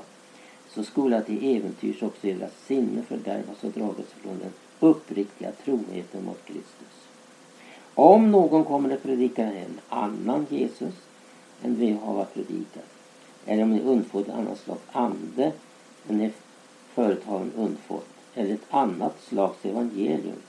så 0.68 0.84
skola 0.84 1.20
till 1.20 1.56
äventyrs 1.56 2.02
också 2.02 2.26
era 2.26 2.48
sinne 2.66 3.02
fördärvas 3.02 3.64
och 3.64 3.70
dragas 3.70 4.06
från 4.06 4.38
den 4.38 4.52
uppriktiga 4.80 5.52
troheten 5.64 6.24
mot 6.24 6.44
Kristus. 6.44 7.08
Om 7.94 8.30
någon 8.30 8.64
kommer 8.64 8.94
att 8.94 9.02
predika 9.02 9.44
en 9.44 9.80
annan 9.88 10.46
Jesus 10.50 10.94
än 11.62 11.74
vi 11.74 11.90
har 11.90 12.24
predikat 12.24 12.84
eller 13.46 13.62
om 13.62 13.70
ni 13.70 13.80
undfår 13.80 14.20
ett 14.20 14.28
annat 14.28 14.58
slags 14.58 14.82
ande 14.92 15.52
än 16.08 16.32
företagen 16.94 17.52
undfått 17.56 18.08
eller 18.34 18.54
ett 18.54 18.66
annat 18.70 19.22
slags 19.22 19.64
evangelium 19.64 20.42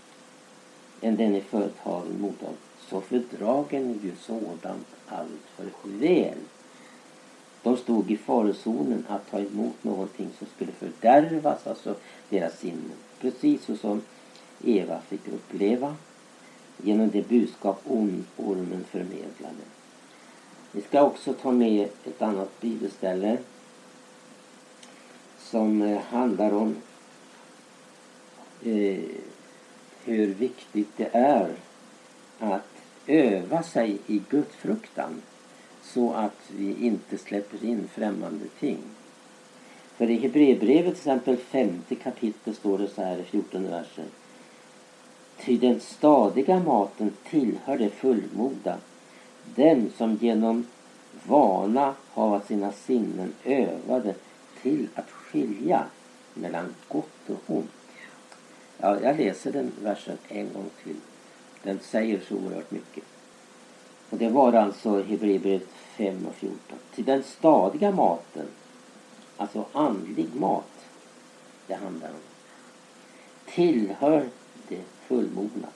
än 1.01 1.15
den 1.15 1.31
ni 1.31 1.41
företagen 1.41 2.21
mottagit 2.21 2.70
så 2.91 3.01
fördragen 3.01 3.99
ju 4.03 4.11
sådant 4.21 4.87
allt 5.07 5.47
för 5.55 5.67
väl. 5.83 6.37
De 7.63 7.77
stod 7.77 8.11
i 8.11 8.17
farozonen 8.17 9.05
att 9.09 9.31
ta 9.31 9.39
emot 9.39 9.83
någonting 9.83 10.29
som 10.37 10.47
skulle 10.55 10.71
fördärvas, 10.71 11.67
alltså 11.67 11.95
deras 12.29 12.59
sinnen. 12.59 12.91
Precis 13.21 13.65
så 13.65 13.75
som 13.75 14.01
Eva 14.63 15.01
fick 15.01 15.27
uppleva 15.27 15.95
genom 16.77 17.09
det 17.09 17.29
budskap 17.29 17.81
ormen 18.37 18.85
förmedlade. 18.89 19.63
Vi 20.71 20.81
ska 20.81 21.03
också 21.03 21.33
ta 21.33 21.51
med 21.51 21.89
ett 22.05 22.21
annat 22.21 22.61
bibelställe 22.61 23.37
som 25.39 25.81
eh, 25.81 26.01
handlar 26.01 26.53
om 26.53 26.75
eh, 28.63 29.03
hur 30.03 30.27
viktigt 30.27 30.97
det 30.97 31.09
är 31.13 31.55
att 32.39 32.80
öva 33.11 33.63
sig 33.63 33.97
i 34.07 34.21
gudfruktan 34.29 35.21
så 35.81 36.13
att 36.13 36.51
vi 36.57 36.85
inte 36.85 37.17
släpper 37.17 37.65
in 37.65 37.89
främmande 37.93 38.45
ting. 38.59 38.77
För 39.97 40.09
i 40.09 40.17
Hebreerbrevet 40.17 40.83
till 40.83 41.11
exempel 41.11 41.37
femte 41.37 41.95
kapitel 41.95 42.55
står 42.55 42.77
det 42.77 42.87
så 42.87 43.01
här 43.01 43.17
i 43.17 43.23
14 43.23 43.67
versen. 43.69 44.05
Ty 45.45 45.57
den 45.57 45.79
stadiga 45.79 46.59
maten 46.59 47.13
tillhör 47.29 47.77
det 47.77 47.89
fullmoda, 47.89 48.77
den 49.55 49.91
som 49.97 50.17
genom 50.21 50.67
vana 51.23 51.95
har 52.09 52.39
sina 52.47 52.71
sinnen 52.71 53.33
övade 53.43 54.15
till 54.61 54.87
att 54.95 55.09
skilja 55.09 55.85
mellan 56.33 56.75
gott 56.87 57.29
och 57.29 57.55
ont. 57.55 57.71
Ja, 58.77 59.01
jag 59.01 59.17
läser 59.17 59.51
den 59.51 59.71
versen 59.83 60.17
en 60.27 60.53
gång 60.53 60.69
till. 60.83 60.95
Den 61.63 61.79
säger 61.79 62.21
så 62.27 62.35
oerhört 62.35 62.71
mycket. 62.71 63.03
Och 64.09 64.17
det 64.17 64.29
var 64.29 64.53
alltså 64.53 65.03
Hebreerbrevet 65.03 65.67
5 65.97 66.25
och 66.27 66.35
14. 66.35 66.59
Till 66.95 67.05
den 67.05 67.23
stadiga 67.23 67.91
maten, 67.91 68.47
alltså 69.37 69.65
andlig 69.73 70.35
mat, 70.35 70.85
det 71.67 71.73
handlar 71.73 72.09
om, 72.09 72.15
tillhör 73.45 74.29
det 74.67 74.81
fullmogna. 75.07 75.67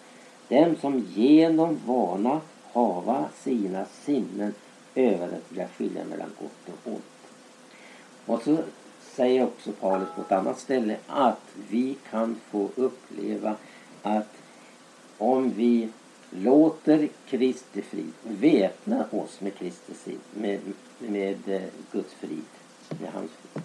Den 0.47 0.75
som 0.75 0.99
genom 0.99 1.79
vana 1.85 2.41
hava 2.73 3.25
sina 3.35 3.85
sinnen 3.85 4.53
övade 4.95 5.39
till 5.39 5.61
att 5.61 5.71
skilja 5.71 6.05
mellan 6.05 6.31
gott 6.39 6.75
och 6.75 6.91
ont. 6.91 7.03
Och 8.25 8.41
så 8.41 8.57
säger 9.01 9.43
också 9.43 9.71
Paulus 9.71 10.09
på 10.15 10.21
ett 10.21 10.31
annat 10.31 10.59
ställe 10.59 10.97
att 11.07 11.41
vi 11.69 11.97
kan 12.11 12.35
få 12.51 12.69
uppleva 12.75 13.55
att 14.01 14.27
om 15.17 15.51
vi 15.55 15.89
låter 16.29 17.09
Kristi 17.29 17.81
frid 17.81 18.13
väpna 18.21 19.05
oss 19.11 19.41
med 19.41 19.55
Kristi 19.55 19.93
frid, 19.93 20.19
med, 20.33 20.59
med 20.99 21.37
eh, 21.47 21.61
Guds 21.91 22.13
frid, 22.13 22.43
med 22.89 23.09
hans 23.13 23.31
frid 23.31 23.63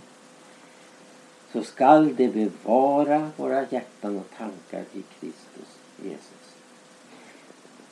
så 1.52 1.62
skall 1.62 2.14
det 2.16 2.28
bevara 2.28 3.30
våra 3.36 3.66
hjärtan 3.70 4.18
och 4.18 4.26
tankar 4.38 4.84
i 4.92 5.02
Kristus 5.20 5.78
Jesus. 6.04 6.54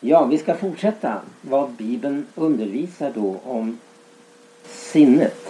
Ja, 0.01 0.25
vi 0.25 0.38
ska 0.38 0.55
fortsätta 0.55 1.21
vad 1.40 1.71
Bibeln 1.71 2.27
undervisar 2.35 3.12
då 3.14 3.37
om 3.44 3.79
sinnet. 4.64 5.47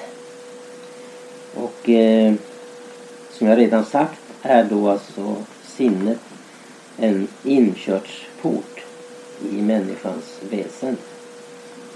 Och 1.54 1.88
eh, 1.88 2.34
som 3.30 3.46
jag 3.46 3.58
redan 3.58 3.84
sagt 3.84 4.20
är 4.42 4.64
då 4.64 4.88
alltså 4.88 5.36
sinnet 5.62 6.20
en 6.98 7.28
inkörsport 7.44 8.80
i 9.52 9.62
människans 9.62 10.40
väsen 10.50 10.96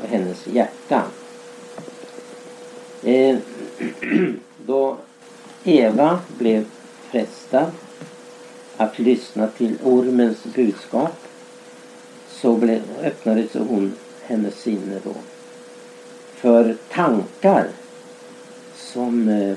och 0.02 0.08
hennes 0.08 0.46
hjärta. 0.46 1.02
Eh, 3.02 3.38
då 4.66 4.96
Eva 5.64 6.20
blev 6.38 6.66
frestad 7.10 7.70
att 8.76 8.98
lyssna 8.98 9.46
till 9.46 9.76
ormens 9.82 10.44
budskap 10.54 11.16
så 12.28 12.56
blev, 12.56 12.82
öppnades 13.02 13.54
hon 13.54 13.92
hennes 14.22 14.54
sinne 14.54 15.00
då 15.04 15.14
för 16.42 16.76
tankar 16.92 17.68
som 18.76 19.28
eh, 19.28 19.56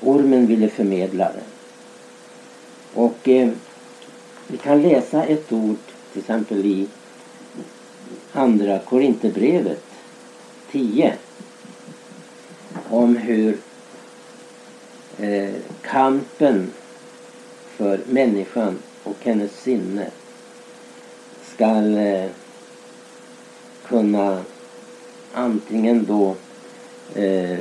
ormen 0.00 0.46
ville 0.46 0.68
förmedla. 0.68 1.30
Och 2.94 3.28
eh, 3.28 3.50
vi 4.50 4.56
kan 4.56 4.82
läsa 4.82 5.24
ett 5.24 5.52
ord 5.52 5.76
till 6.12 6.20
exempel 6.20 6.66
i 6.66 6.88
andra 8.32 8.78
Korinthierbrevet 8.78 9.84
10 10.70 11.14
om 12.88 13.16
hur 13.16 13.58
eh, 15.18 15.54
kampen 15.82 16.70
för 17.76 18.00
människan 18.06 18.78
och 19.04 19.16
hennes 19.20 19.60
sinne 19.60 20.10
skall 21.54 21.98
eh, 21.98 22.30
kunna 23.86 24.42
antingen 25.34 26.04
då 26.04 26.34
eh, 27.14 27.58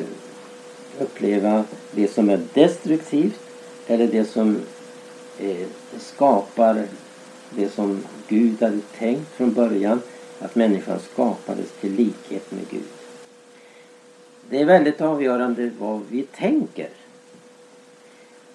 uppleva 0.99 1.63
det 1.91 2.07
som 2.07 2.29
är 2.29 2.39
destruktivt 2.53 3.39
eller 3.87 4.07
det 4.07 4.25
som 4.25 4.61
eh, 5.39 5.67
skapar 5.97 6.87
det 7.49 7.69
som 7.69 8.03
Gud 8.27 8.61
hade 8.61 8.81
tänkt 8.97 9.31
från 9.31 9.53
början 9.53 10.01
att 10.39 10.55
människan 10.55 10.99
skapades 10.99 11.71
till 11.81 11.93
likhet 11.93 12.51
med 12.51 12.69
Gud. 12.69 12.83
Det 14.49 14.61
är 14.61 14.65
väldigt 14.65 15.01
avgörande 15.01 15.71
vad 15.79 16.01
vi 16.09 16.23
tänker. 16.23 16.89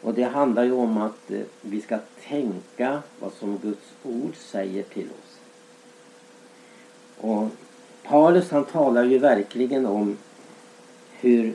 Och 0.01 0.15
det 0.15 0.25
handlar 0.25 0.65
ju 0.65 0.73
om 0.73 0.97
att 0.97 1.31
eh, 1.31 1.41
vi 1.61 1.81
ska 1.81 1.99
tänka 2.29 3.03
vad 3.21 3.33
som 3.33 3.59
Guds 3.59 3.93
ord 4.03 4.37
säger 4.37 4.83
till 4.83 5.07
oss. 5.07 5.39
Och 7.17 7.49
Paulus 8.03 8.51
han 8.51 8.65
talar 8.65 9.05
ju 9.05 9.19
verkligen 9.19 9.87
om 9.87 10.17
hur 11.11 11.55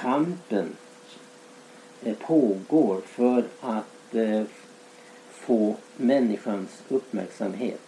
kampen 0.00 0.76
eh, 2.02 2.14
pågår 2.16 3.00
för 3.00 3.44
att 3.60 3.93
eh, 4.14 4.44
få 5.30 5.76
människans 5.96 6.82
uppmärksamhet 6.88 7.80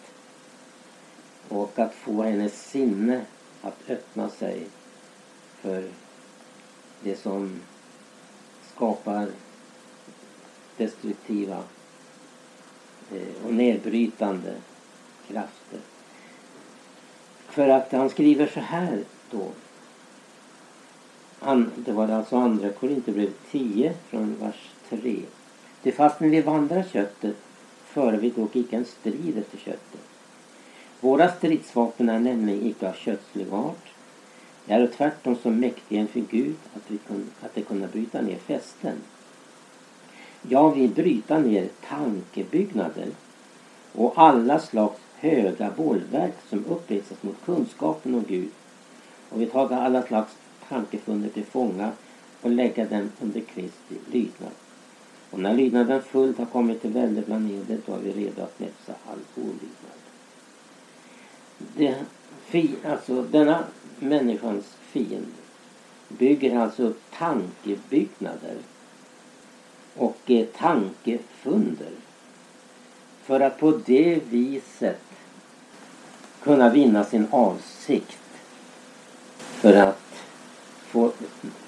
och 1.49 1.79
att 1.79 1.95
få 1.95 2.23
hennes 2.23 2.71
sinne 2.71 3.25
att 3.63 3.91
öppna 3.91 4.29
sig 4.29 4.67
för 5.61 5.89
det 7.03 7.17
som 7.17 7.61
skapar 8.75 9.29
destruktiva 10.77 11.63
eh, 13.13 13.47
och 13.47 13.55
nedbrytande 13.55 14.55
krafter. 15.29 15.81
För 17.49 17.69
att 17.69 17.93
han 17.93 18.11
skriver 18.11 18.47
så 18.47 18.61
här 18.61 19.05
då. 19.31 19.51
det 21.77 21.93
var 21.93 22.09
alltså 22.09 22.37
andra 22.37 22.71
Korinthierbrevet 22.71 23.37
10 23.51 23.95
från 24.09 24.37
vers 24.41 24.71
3. 24.89 25.23
Det 25.87 25.93
fastän 25.93 26.31
vi 26.31 26.41
vandrar 26.41 26.85
köttet 26.93 27.37
före 27.85 28.17
vi 28.17 28.31
dock 28.31 28.57
icke 28.57 28.77
en 28.77 28.85
strid 28.85 29.39
efter 29.39 29.59
köttet. 29.59 30.01
Våra 31.01 31.33
stridsvapen 31.33 32.09
är 32.09 32.19
nämligen 32.19 32.67
icke 32.67 32.89
av 32.89 32.93
kötslig 32.93 33.47
art. 33.53 33.93
De 34.65 34.75
är 34.75 34.87
tvärtom 34.87 35.37
så 35.43 35.51
mäktiga 35.51 36.01
inför 36.01 36.21
Gud 36.21 36.57
att, 36.75 36.83
vi 36.91 36.99
kun, 36.99 37.31
att 37.41 37.55
de 37.55 37.63
kunna 37.63 37.87
bryta 37.87 38.21
ner 38.21 38.37
fästen. 38.37 38.97
Jag 40.43 40.75
vill 40.75 40.91
bryta 40.91 41.39
ner 41.39 41.69
tankebyggnader 41.89 43.09
och 43.93 44.13
alla 44.17 44.59
slags 44.59 45.01
höga 45.15 45.71
bollverk 45.77 46.35
som 46.49 46.65
uppreses 46.69 47.23
mot 47.23 47.45
kunskapen 47.45 48.15
om 48.15 48.25
Gud 48.29 48.51
och 49.31 49.41
vi 49.41 49.47
tar 49.47 49.73
alla 49.73 50.03
slags 50.03 50.33
tankefunder 50.69 51.29
till 51.29 51.45
fånga 51.45 51.93
och 52.43 52.51
lägga 52.51 52.85
dem 52.85 53.13
under 53.21 53.41
Kristi 53.41 53.95
lydnad. 54.13 54.53
Och 55.31 55.39
när 55.39 55.55
lydnaden 55.55 56.03
fullt 56.03 56.39
har 56.39 56.47
kommit 56.47 56.83
till 56.83 56.91
välde 56.91 57.23
bland 57.23 57.51
edet, 57.51 57.81
då 57.87 57.95
är 57.95 57.99
vi 57.99 58.13
redo 58.13 58.43
att 58.43 58.61
näpsa 58.61 58.93
all 59.07 59.19
olydnad. 59.35 59.97
Det, 61.59 61.95
fi, 62.45 62.75
alltså, 62.85 63.23
denna 63.23 63.65
människans 63.99 64.65
fiende 64.81 65.27
bygger 66.09 66.59
alltså 66.59 66.83
upp 66.83 67.03
tankebyggnader 67.19 68.57
och 69.97 70.19
eh, 70.27 70.47
tankefunder 70.47 71.91
för 73.23 73.41
att 73.41 73.59
på 73.59 73.81
det 73.87 74.21
viset 74.31 75.01
kunna 76.43 76.71
vinna 76.71 77.05
sin 77.05 77.27
avsikt 77.31 78.19
för 79.37 79.75
att 79.75 80.25
få 80.87 81.13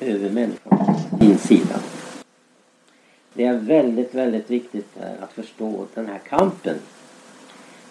över 0.00 0.30
människan 0.30 0.78
på 0.78 1.18
sin 1.18 1.38
sida 1.38 1.80
det 3.38 3.44
är 3.44 3.58
väldigt, 3.58 4.14
väldigt 4.14 4.50
viktigt 4.50 4.86
eh, 5.00 5.22
att 5.22 5.32
förstå 5.32 5.86
den 5.94 6.06
här 6.06 6.18
kampen. 6.18 6.78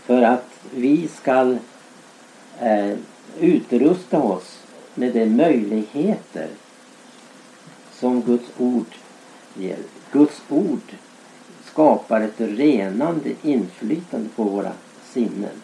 För 0.06 0.22
att 0.22 0.50
vi 0.76 1.08
ska 1.08 1.56
eh, 2.60 2.98
utrusta 3.40 4.20
oss 4.20 4.64
med 4.96 5.14
de 5.14 5.26
möjligheter 5.26 6.48
som 7.92 8.22
Guds 8.22 8.52
ord 8.58 8.96
ger. 9.54 9.78
Guds 10.12 10.42
ord 10.50 10.96
skapar 11.66 12.22
ett 12.22 12.42
renande 12.42 13.30
inflytande 13.42 14.30
på 14.36 14.44
våra 14.44 14.72
sinnen. 15.04 15.62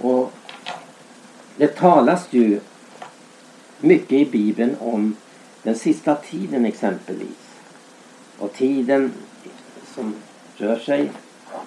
Och 0.00 0.32
det 1.56 1.76
talas 1.76 2.26
ju 2.30 2.60
mycket 3.80 4.12
i 4.12 4.24
Bibeln 4.24 4.76
om 4.78 5.16
den 5.62 5.74
sista 5.74 6.14
tiden 6.14 6.64
exempelvis. 6.64 7.49
Och 8.40 8.52
tiden 8.52 9.12
som 9.94 10.14
rör 10.56 10.78
sig 10.78 11.10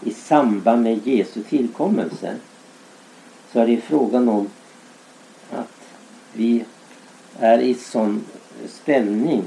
i 0.04 0.14
samband 0.14 0.84
med 0.84 1.08
Jesu 1.08 1.44
tillkommelse 1.44 2.36
så 3.52 3.60
är 3.60 3.68
det 3.68 3.82
frågan 3.82 4.30
om 4.30 4.50
att 5.52 5.90
vi 6.34 6.66
är 7.40 7.60
i 7.60 7.74
sån 7.74 8.26
ställning 8.68 9.44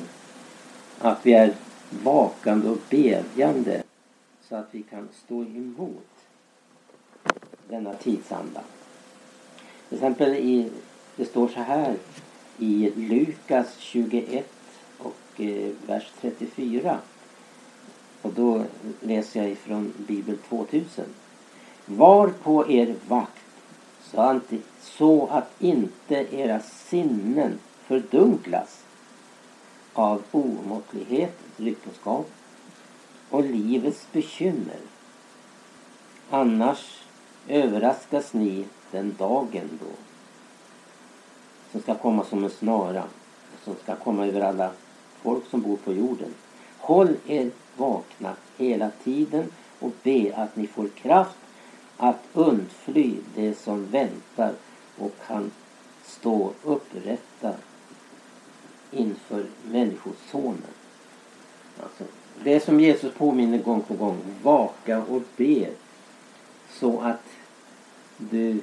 att 0.98 1.26
vi 1.26 1.32
är 1.32 1.54
vakande 1.90 2.68
och 2.68 2.78
bedjande 2.90 3.82
så 4.48 4.56
att 4.56 4.68
vi 4.70 4.82
kan 4.82 5.08
stå 5.24 5.42
emot 5.42 6.06
denna 7.68 7.94
tidsanda. 7.94 8.60
Till 9.88 9.98
exempel 9.98 10.34
i, 10.34 10.70
det 11.16 11.24
står 11.24 11.48
så 11.48 11.60
här 11.60 11.94
i 12.58 12.92
Lukas 12.96 13.76
21 13.78 14.46
och 14.98 15.40
eh, 15.40 15.72
vers 15.86 16.12
34. 16.20 16.98
Och 18.22 18.32
då 18.32 18.64
läser 19.00 19.40
jag 19.40 19.50
ifrån 19.50 19.92
Bibel 19.96 20.38
2000. 20.48 21.04
Var 21.86 22.28
på 22.28 22.70
er 22.70 22.94
vakt 23.08 23.42
så 24.80 25.26
att 25.30 25.62
inte 25.62 26.14
era 26.14 26.60
sinnen 26.60 27.58
fördunklas 27.86 28.84
av 29.92 30.22
omåttlighet, 30.30 31.38
dryckenskap 31.56 32.30
och 33.30 33.44
livets 33.44 34.06
bekymmer. 34.12 34.78
Annars 36.30 37.02
överraskas 37.48 38.32
ni 38.32 38.64
den 38.90 39.14
dagen 39.18 39.78
då 39.80 39.92
som 41.72 41.80
ska 41.82 41.94
komma 41.94 42.24
som 42.24 42.44
en 42.44 42.50
snara 42.50 43.04
som 43.64 43.74
ska 43.82 43.96
komma 43.96 44.26
över 44.26 44.40
alla 44.40 44.70
folk 45.22 45.46
som 45.50 45.62
bor 45.62 45.76
på 45.76 45.92
jorden. 45.92 46.34
Håll 46.78 47.16
er 47.26 47.50
vakna 47.76 48.36
hela 48.56 48.90
tiden 49.04 49.52
och 49.78 49.92
be 50.02 50.32
att 50.36 50.56
ni 50.56 50.66
får 50.66 50.88
kraft 50.88 51.36
att 51.96 52.22
undfly 52.32 53.14
det 53.34 53.58
som 53.58 53.86
väntar 53.86 54.52
och 54.98 55.12
kan 55.26 55.50
stå 56.04 56.52
upprätta 56.62 57.54
inför 58.90 59.46
Människosonen. 59.64 60.62
Alltså, 61.82 62.04
det 62.44 62.60
som 62.60 62.80
Jesus 62.80 63.14
påminner 63.14 63.58
gång 63.58 63.80
på 63.80 63.94
gång. 63.94 64.18
Vaka 64.42 65.02
och 65.02 65.22
be 65.36 65.70
så 66.70 67.00
att 67.00 67.24
du 68.16 68.60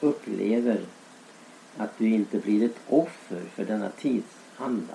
upplever 0.00 0.80
att 1.76 1.98
du 1.98 2.08
inte 2.08 2.38
blir 2.38 2.64
ett 2.64 2.80
offer 2.88 3.42
för 3.54 3.64
denna 3.64 3.90
tidsanda. 3.90 4.94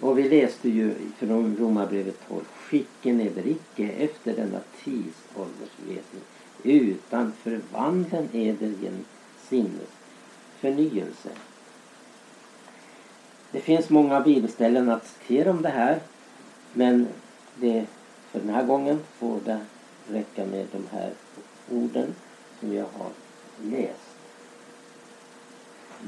Och 0.00 0.18
vi 0.18 0.28
läste 0.28 0.68
ju 0.68 0.94
från 1.18 1.56
Romarbrevet 1.60 2.28
12. 2.28 2.44
Skicken 2.44 3.20
eder 3.20 3.46
icke 3.46 3.88
efter 3.88 4.36
denna 4.36 4.58
tidsåldersväsen 4.84 6.20
utan 6.62 7.32
förvandlen 7.42 8.28
eder 8.32 8.74
genom 8.82 9.04
sinnes 9.48 9.90
förnyelse. 10.60 11.28
Det 13.50 13.60
finns 13.60 13.90
många 13.90 14.20
bibelställen 14.20 14.88
att 14.88 15.06
citera 15.06 15.50
om 15.50 15.62
det 15.62 15.68
här. 15.68 16.00
Men 16.72 17.08
det, 17.54 17.86
för 18.30 18.40
den 18.40 18.54
här 18.54 18.64
gången 18.64 19.00
får 19.18 19.40
det 19.44 19.60
räcka 20.08 20.44
med 20.44 20.66
de 20.72 20.96
här 20.96 21.10
orden 21.70 22.14
som 22.60 22.74
jag 22.74 22.86
har 22.98 23.10
läst. 23.62 24.08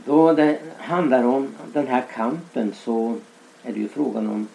Då 0.04 0.32
det 0.32 0.58
handlar 0.78 1.24
om 1.24 1.54
den 1.72 1.86
här 1.86 2.04
kampen 2.14 2.74
så 2.74 3.16
är 3.62 3.72
det 3.72 3.80
ju 3.80 3.88
frågan 3.88 4.28
om 4.28 4.48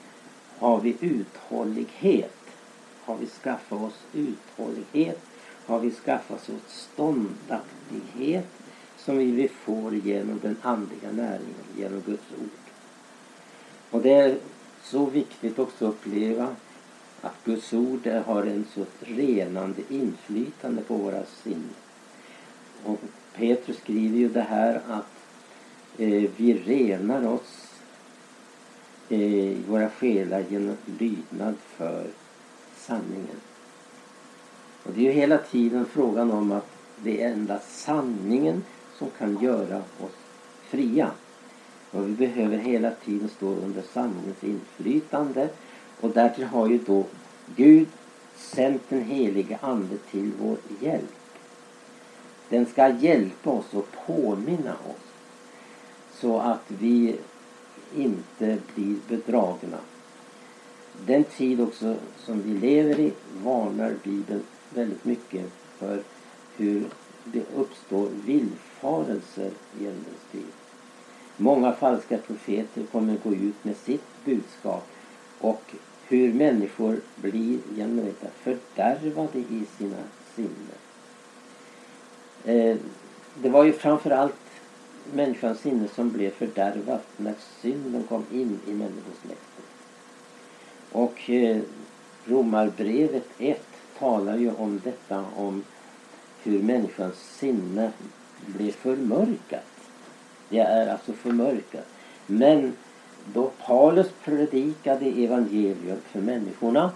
har 0.59 0.79
vi 0.79 0.95
uthållighet? 0.99 2.35
Har 3.03 3.17
vi 3.17 3.27
skaffat 3.27 3.81
oss 3.81 4.03
uthållighet? 4.13 5.21
Har 5.65 5.79
vi 5.79 5.91
skaffat 5.91 6.49
oss 6.49 6.61
ståndaktighet 6.67 8.47
som 8.97 9.17
vi 9.17 9.47
får 9.47 9.95
genom 9.95 10.39
den 10.39 10.57
andliga 10.61 11.11
näringen, 11.11 11.65
genom 11.77 12.01
Guds 12.01 12.31
ord? 12.41 12.49
Och 13.89 14.01
det 14.01 14.13
är 14.13 14.37
så 14.83 15.05
viktigt 15.05 15.59
också 15.59 15.87
att 15.87 15.93
uppleva 15.93 16.55
att 17.21 17.45
Guds 17.45 17.73
ord 17.73 18.07
har 18.07 18.43
en 18.43 18.65
så 18.73 18.85
renande 18.99 19.81
inflytande 19.89 20.81
på 20.81 20.95
våra 20.95 21.25
sinnen. 21.25 21.75
Och 22.83 22.99
Petrus 23.35 23.77
skriver 23.77 24.17
ju 24.17 24.29
det 24.29 24.41
här 24.41 24.81
att 24.87 25.05
eh, 25.97 26.29
vi 26.37 26.53
renar 26.65 27.27
oss 27.27 27.64
i 29.09 29.57
våra 29.67 29.89
själar 29.89 30.43
genom 30.49 30.77
lydnad 30.99 31.55
för 31.67 32.07
sanningen. 32.77 33.39
Och 34.83 34.93
det 34.93 34.99
är 34.99 35.03
ju 35.03 35.11
hela 35.11 35.37
tiden 35.37 35.85
frågan 35.85 36.31
om 36.31 36.51
att 36.51 36.67
det 37.03 37.21
är 37.21 37.31
endast 37.31 37.79
sanningen 37.79 38.63
som 38.97 39.09
kan 39.17 39.41
göra 39.41 39.77
oss 39.77 40.11
fria. 40.67 41.11
Och 41.91 42.07
vi 42.09 42.13
behöver 42.13 42.57
hela 42.57 42.91
tiden 42.91 43.29
stå 43.29 43.47
under 43.47 43.81
sanningens 43.93 44.43
inflytande. 44.43 45.49
Och 46.01 46.09
därtill 46.09 46.45
har 46.45 46.67
ju 46.67 46.77
då 46.77 47.05
Gud 47.55 47.87
sänt 48.35 48.81
den 48.89 49.03
helige 49.03 49.57
Ande 49.61 49.97
till 50.11 50.31
vår 50.41 50.57
hjälp. 50.79 51.15
Den 52.49 52.65
ska 52.65 52.89
hjälpa 52.89 53.49
oss 53.49 53.73
och 53.73 53.87
påminna 54.05 54.73
oss 54.73 55.05
så 56.13 56.39
att 56.39 56.63
vi 56.67 57.15
inte 57.95 58.57
blir 58.75 58.95
bedragna. 59.07 59.77
Den 61.05 61.23
tid 61.23 61.61
också 61.61 61.95
som 62.17 62.41
vi 62.41 62.53
lever 62.53 62.99
i 62.99 63.13
varnar 63.43 63.93
Bibeln 64.03 64.43
väldigt 64.69 65.05
mycket 65.05 65.45
för 65.77 66.01
hur 66.57 66.85
det 67.23 67.43
uppstår 67.55 68.09
villfarelser 68.25 69.51
i 69.79 69.85
ändens 69.85 70.25
tid. 70.31 70.51
Många 71.37 71.71
falska 71.71 72.17
profeter 72.17 72.83
kommer 72.91 73.17
gå 73.23 73.33
ut 73.33 73.63
med 73.63 73.75
sitt 73.77 74.25
budskap 74.25 74.87
och 75.39 75.75
hur 76.07 76.33
människor 76.33 76.99
blir 77.15 77.59
genom 77.75 78.05
detta 78.05 78.27
fördärvade 78.43 79.39
i 79.39 79.65
sina 79.77 80.03
sinnen. 80.35 80.77
Eh, 82.43 82.77
det 83.41 83.49
var 83.49 83.63
ju 83.63 83.73
framförallt 83.73 84.44
människans 85.13 85.59
sinne 85.59 85.87
som 85.87 86.11
blev 86.11 86.31
fördärvat 86.31 87.05
när 87.17 87.33
synden 87.61 88.03
kom 88.03 88.25
in 88.31 88.59
i 88.67 88.73
människosläktet. 88.73 89.65
Och 90.91 91.29
eh, 91.29 91.61
Romarbrevet 92.25 93.27
1 93.37 93.61
talar 93.99 94.37
ju 94.37 94.51
om 94.51 94.81
detta 94.83 95.25
om 95.35 95.63
hur 96.43 96.63
människans 96.63 97.15
sinne 97.15 97.91
blev 98.45 98.71
förmörkat. 98.71 99.65
Det 100.49 100.59
är 100.59 100.87
alltså 100.87 101.13
förmörkat. 101.13 101.85
Men 102.25 102.73
då 103.33 103.51
Paulus 103.65 104.07
predikade 104.23 105.05
evangelium 105.05 105.97
för 106.11 106.21
människorna 106.21 106.91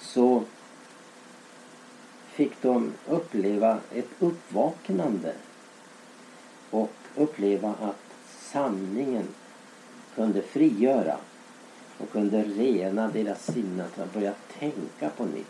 så 0.00 0.42
fick 2.26 2.62
de 2.62 2.92
uppleva 3.08 3.78
ett 3.94 4.08
uppvaknande 4.18 5.32
och 6.70 6.92
uppleva 7.16 7.68
att 7.68 8.02
sanningen 8.52 9.28
kunde 10.14 10.42
frigöra 10.42 11.16
och 11.98 12.12
kunde 12.12 12.42
rena 12.42 13.08
deras 13.08 13.46
sinnen 13.46 13.86
att 13.96 14.12
börja 14.12 14.32
tänka 14.58 15.08
på 15.16 15.24
nytt. 15.24 15.46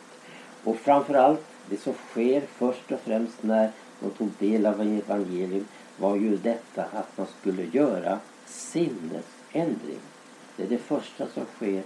Och 0.64 0.76
framförallt 0.76 1.44
det 1.70 1.76
som 1.76 1.94
sker 2.10 2.40
först 2.40 2.92
och 2.92 3.00
främst 3.00 3.42
när 3.42 3.70
de 4.00 4.10
tog 4.10 4.30
del 4.38 4.66
av 4.66 4.80
evangelium 4.80 5.66
var 5.96 6.16
ju 6.16 6.36
detta 6.36 6.82
att 6.82 7.18
man 7.18 7.26
skulle 7.40 7.64
göra 7.64 8.18
sinnesändring. 8.46 10.00
Det 10.56 10.62
är 10.62 10.68
det 10.68 10.78
första 10.78 11.26
som 11.34 11.44
sker 11.56 11.82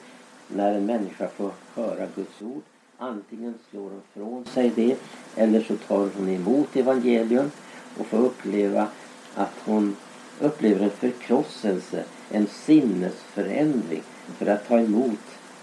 när 0.49 0.75
en 0.75 0.87
människa 0.87 1.29
får 1.29 1.51
höra 1.75 2.07
Guds 2.17 2.43
ord. 2.43 2.63
Antingen 2.99 3.55
slår 3.71 3.91
hon 3.91 4.03
från 4.15 4.45
sig 4.45 4.73
det 4.75 4.97
eller 5.37 5.61
så 5.61 5.77
tar 5.77 6.09
hon 6.17 6.29
emot 6.29 6.77
evangelium 6.77 7.51
och 7.99 8.07
får 8.07 8.19
uppleva 8.19 8.89
att 9.35 9.55
hon 9.65 9.97
upplever 10.41 10.85
en 10.85 10.91
förkrosselse, 10.91 12.05
en 12.31 12.47
sinnesförändring 12.47 14.03
för 14.39 14.47
att 14.47 14.69
ta 14.69 14.79
emot 14.79 15.19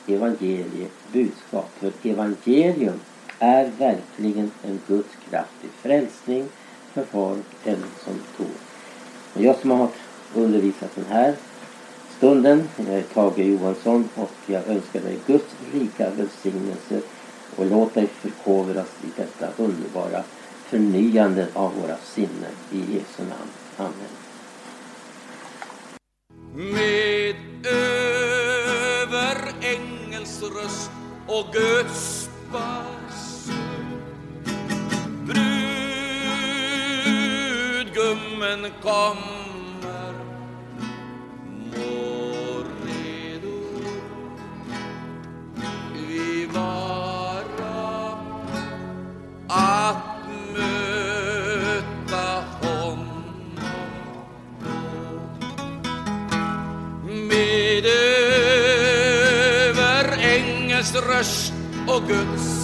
evangeliets 0.08 0.96
budskap. 1.12 1.70
För 1.80 1.92
evangelium 2.04 3.00
är 3.40 3.72
verkligen 3.78 4.52
en 4.64 4.80
Guds 4.88 5.16
kraft 5.30 5.62
till 5.62 5.70
frälsning 5.70 6.46
för 6.94 7.04
folk 7.04 7.46
en 7.64 7.84
som 8.04 8.14
tror. 8.38 8.58
Och 9.34 9.42
jag 9.42 9.56
som 9.56 9.72
har 9.72 9.90
undervisat 10.36 10.96
den 10.96 11.06
här 11.06 11.36
stunden, 12.18 12.70
jag 12.78 12.96
är 12.96 13.02
Tage 13.02 13.40
Johansson 13.40 14.10
och 14.16 14.32
jag 14.46 14.68
önskar 14.68 15.02
dig 15.02 15.20
Guds 15.28 15.56
rika 15.74 16.10
välsignelse 16.10 17.02
och 17.56 17.66
låt 17.66 17.94
dig 17.94 18.08
förkovras 18.08 18.88
i 19.04 19.08
detta 19.16 19.64
underbara 19.64 20.24
förnyande 20.70 21.48
av 21.54 21.74
våra 21.82 21.98
sinnen. 21.98 22.52
I 22.72 22.80
Jesu 22.80 23.24
namn. 23.24 23.52
Amen. 23.78 23.94
Med 26.74 27.36
över 29.04 29.38
ängels 29.62 30.42
röst 30.44 30.92
och 31.28 31.46
Guds 31.54 32.30
basun 32.52 34.02
Brudgummen 37.96 38.72
kommer 38.82 39.47
ängels 61.18 61.18
röst 61.18 61.54
och 61.88 62.57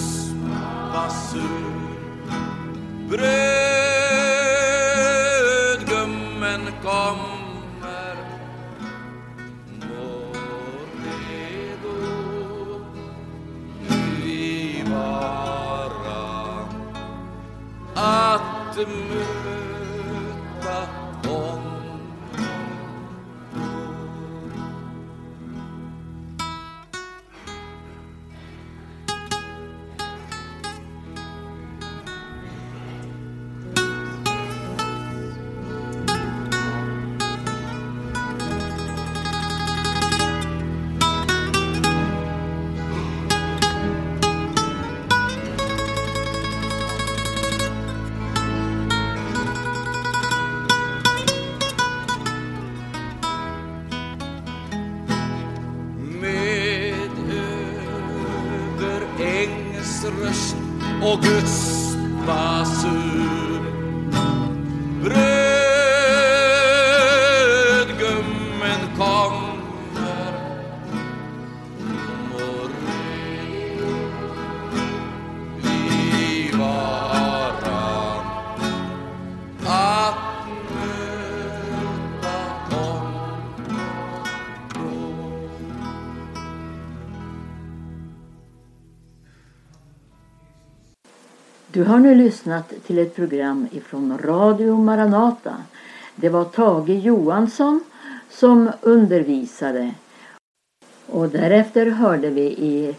Du 91.84 91.90
har 91.90 91.98
nu 91.98 92.14
lyssnat 92.14 92.72
till 92.86 92.98
ett 92.98 93.16
program 93.16 93.68
ifrån 93.72 94.18
Radio 94.18 94.76
Maranata. 94.76 95.56
Det 96.16 96.28
var 96.28 96.44
Tage 96.44 96.88
Johansson 96.88 97.80
som 98.30 98.70
undervisade. 98.80 99.94
Och 101.06 101.28
därefter 101.28 101.86
hörde 101.86 102.30
vi 102.30 102.42
i 102.42 102.96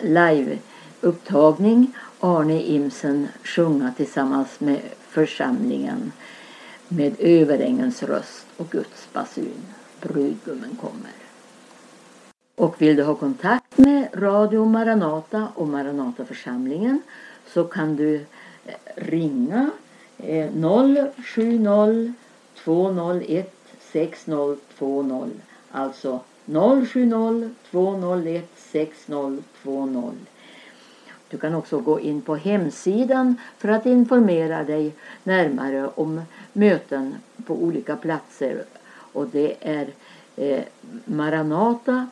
live-upptagning 0.00 1.92
Arne 2.20 2.62
Imsen 2.62 3.28
sjunga 3.44 3.92
tillsammans 3.96 4.60
med 4.60 4.80
församlingen 5.08 6.12
med 6.88 7.14
överängens 7.18 8.02
röst 8.02 8.46
och 8.56 8.70
Guds 8.70 9.08
basun. 9.12 9.62
Brudgummen 10.00 10.76
kommer. 10.80 11.12
Och 12.56 12.82
vill 12.82 12.96
du 12.96 13.02
ha 13.02 13.14
kontakt 13.14 13.78
med 13.78 14.08
Radio 14.14 14.64
Maranata 14.64 15.48
och 15.54 15.68
Maranataförsamlingen 15.68 17.02
så 17.54 17.64
kan 17.64 17.96
du 17.96 18.14
eh, 18.66 18.74
ringa 18.96 19.70
070 20.18 22.12
201 22.64 23.52
6020. 23.80 25.30
Alltså 25.70 26.20
070 26.46 27.50
201 27.70 28.48
6020. 28.56 30.12
Du 31.28 31.38
kan 31.38 31.54
också 31.54 31.78
gå 31.78 32.00
in 32.00 32.22
på 32.22 32.36
hemsidan 32.36 33.36
för 33.58 33.68
att 33.68 33.86
informera 33.86 34.64
dig 34.64 34.94
närmare 35.24 35.90
om 35.94 36.22
möten 36.52 37.14
på 37.46 37.54
olika 37.54 37.96
platser. 37.96 38.64
Och 39.12 39.26
det 39.26 39.56
är 39.60 39.88
eh, 40.36 40.62
maranata.se 41.04 42.10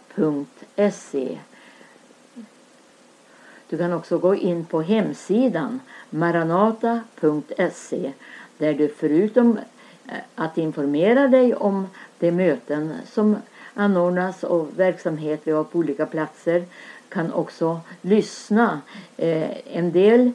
du 3.71 3.79
kan 3.79 3.93
också 3.93 4.19
gå 4.19 4.35
in 4.35 4.65
på 4.65 4.83
hemsidan 4.83 5.81
maranata.se 6.11 8.13
där 8.59 8.75
du 8.75 8.89
förutom 8.89 9.59
eh, 10.07 10.15
att 10.35 10.59
informera 10.59 11.29
dig 11.29 11.55
om 11.55 11.87
de 12.19 12.33
möten 12.33 12.95
som 13.13 13.37
anordnas 13.75 14.45
och 14.45 14.79
verksamhet 14.79 15.41
vi 15.45 15.53
har 15.53 15.65
på 15.65 15.79
olika 15.79 16.07
platser 16.07 16.65
kan 17.09 17.33
också 17.33 17.81
lyssna. 18.03 18.81
Eh, 19.17 19.77
en 19.77 19.93
del 19.93 20.33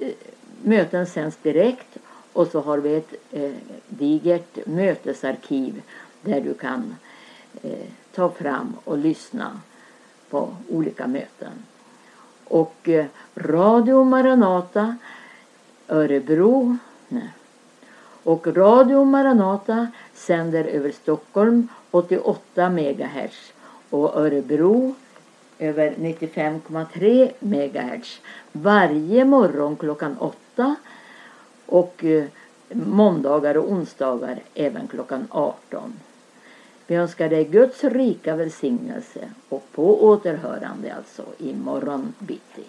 eh, 0.00 0.12
möten 0.62 1.06
sänds 1.06 1.36
direkt 1.36 1.96
och 2.32 2.46
så 2.46 2.60
har 2.60 2.78
vi 2.78 2.94
ett 2.94 3.14
digert 3.88 4.66
mötesarkiv 4.66 5.82
där 6.22 6.40
du 6.40 6.54
kan 6.54 6.96
ta 8.14 8.30
fram 8.30 8.76
och 8.84 8.98
lyssna 8.98 9.60
på 10.30 10.56
olika 10.68 11.06
möten. 11.06 11.52
Och 12.44 12.88
eh, 12.88 13.06
Radio 13.34 14.04
Maranata 14.04 14.96
Örebro 15.88 16.76
nej. 17.08 17.30
och 18.22 18.46
Radio 18.46 19.04
Maranata 19.04 19.86
sänder 20.14 20.64
över 20.64 20.92
Stockholm 20.92 21.68
88 21.90 22.70
MHz 22.70 23.52
och 23.90 24.16
Örebro 24.16 24.94
över 25.58 25.90
95,3 25.90 27.32
MHz 27.40 28.20
varje 28.52 29.24
morgon 29.24 29.76
klockan 29.76 30.16
8 30.18 30.76
och 31.66 32.04
eh, 32.04 32.24
måndagar 32.72 33.56
och 33.56 33.72
onsdagar 33.72 34.38
även 34.54 34.88
klockan 34.88 35.26
18. 35.30 35.92
Vi 36.92 36.96
önskar 36.96 37.28
dig 37.28 37.44
Guds 37.44 37.84
rika 37.84 38.36
välsignelse 38.36 39.30
och 39.48 39.62
på 39.72 40.04
återhörande 40.04 40.94
alltså 40.94 41.24
imorgon 41.38 42.14
bitti. 42.18 42.64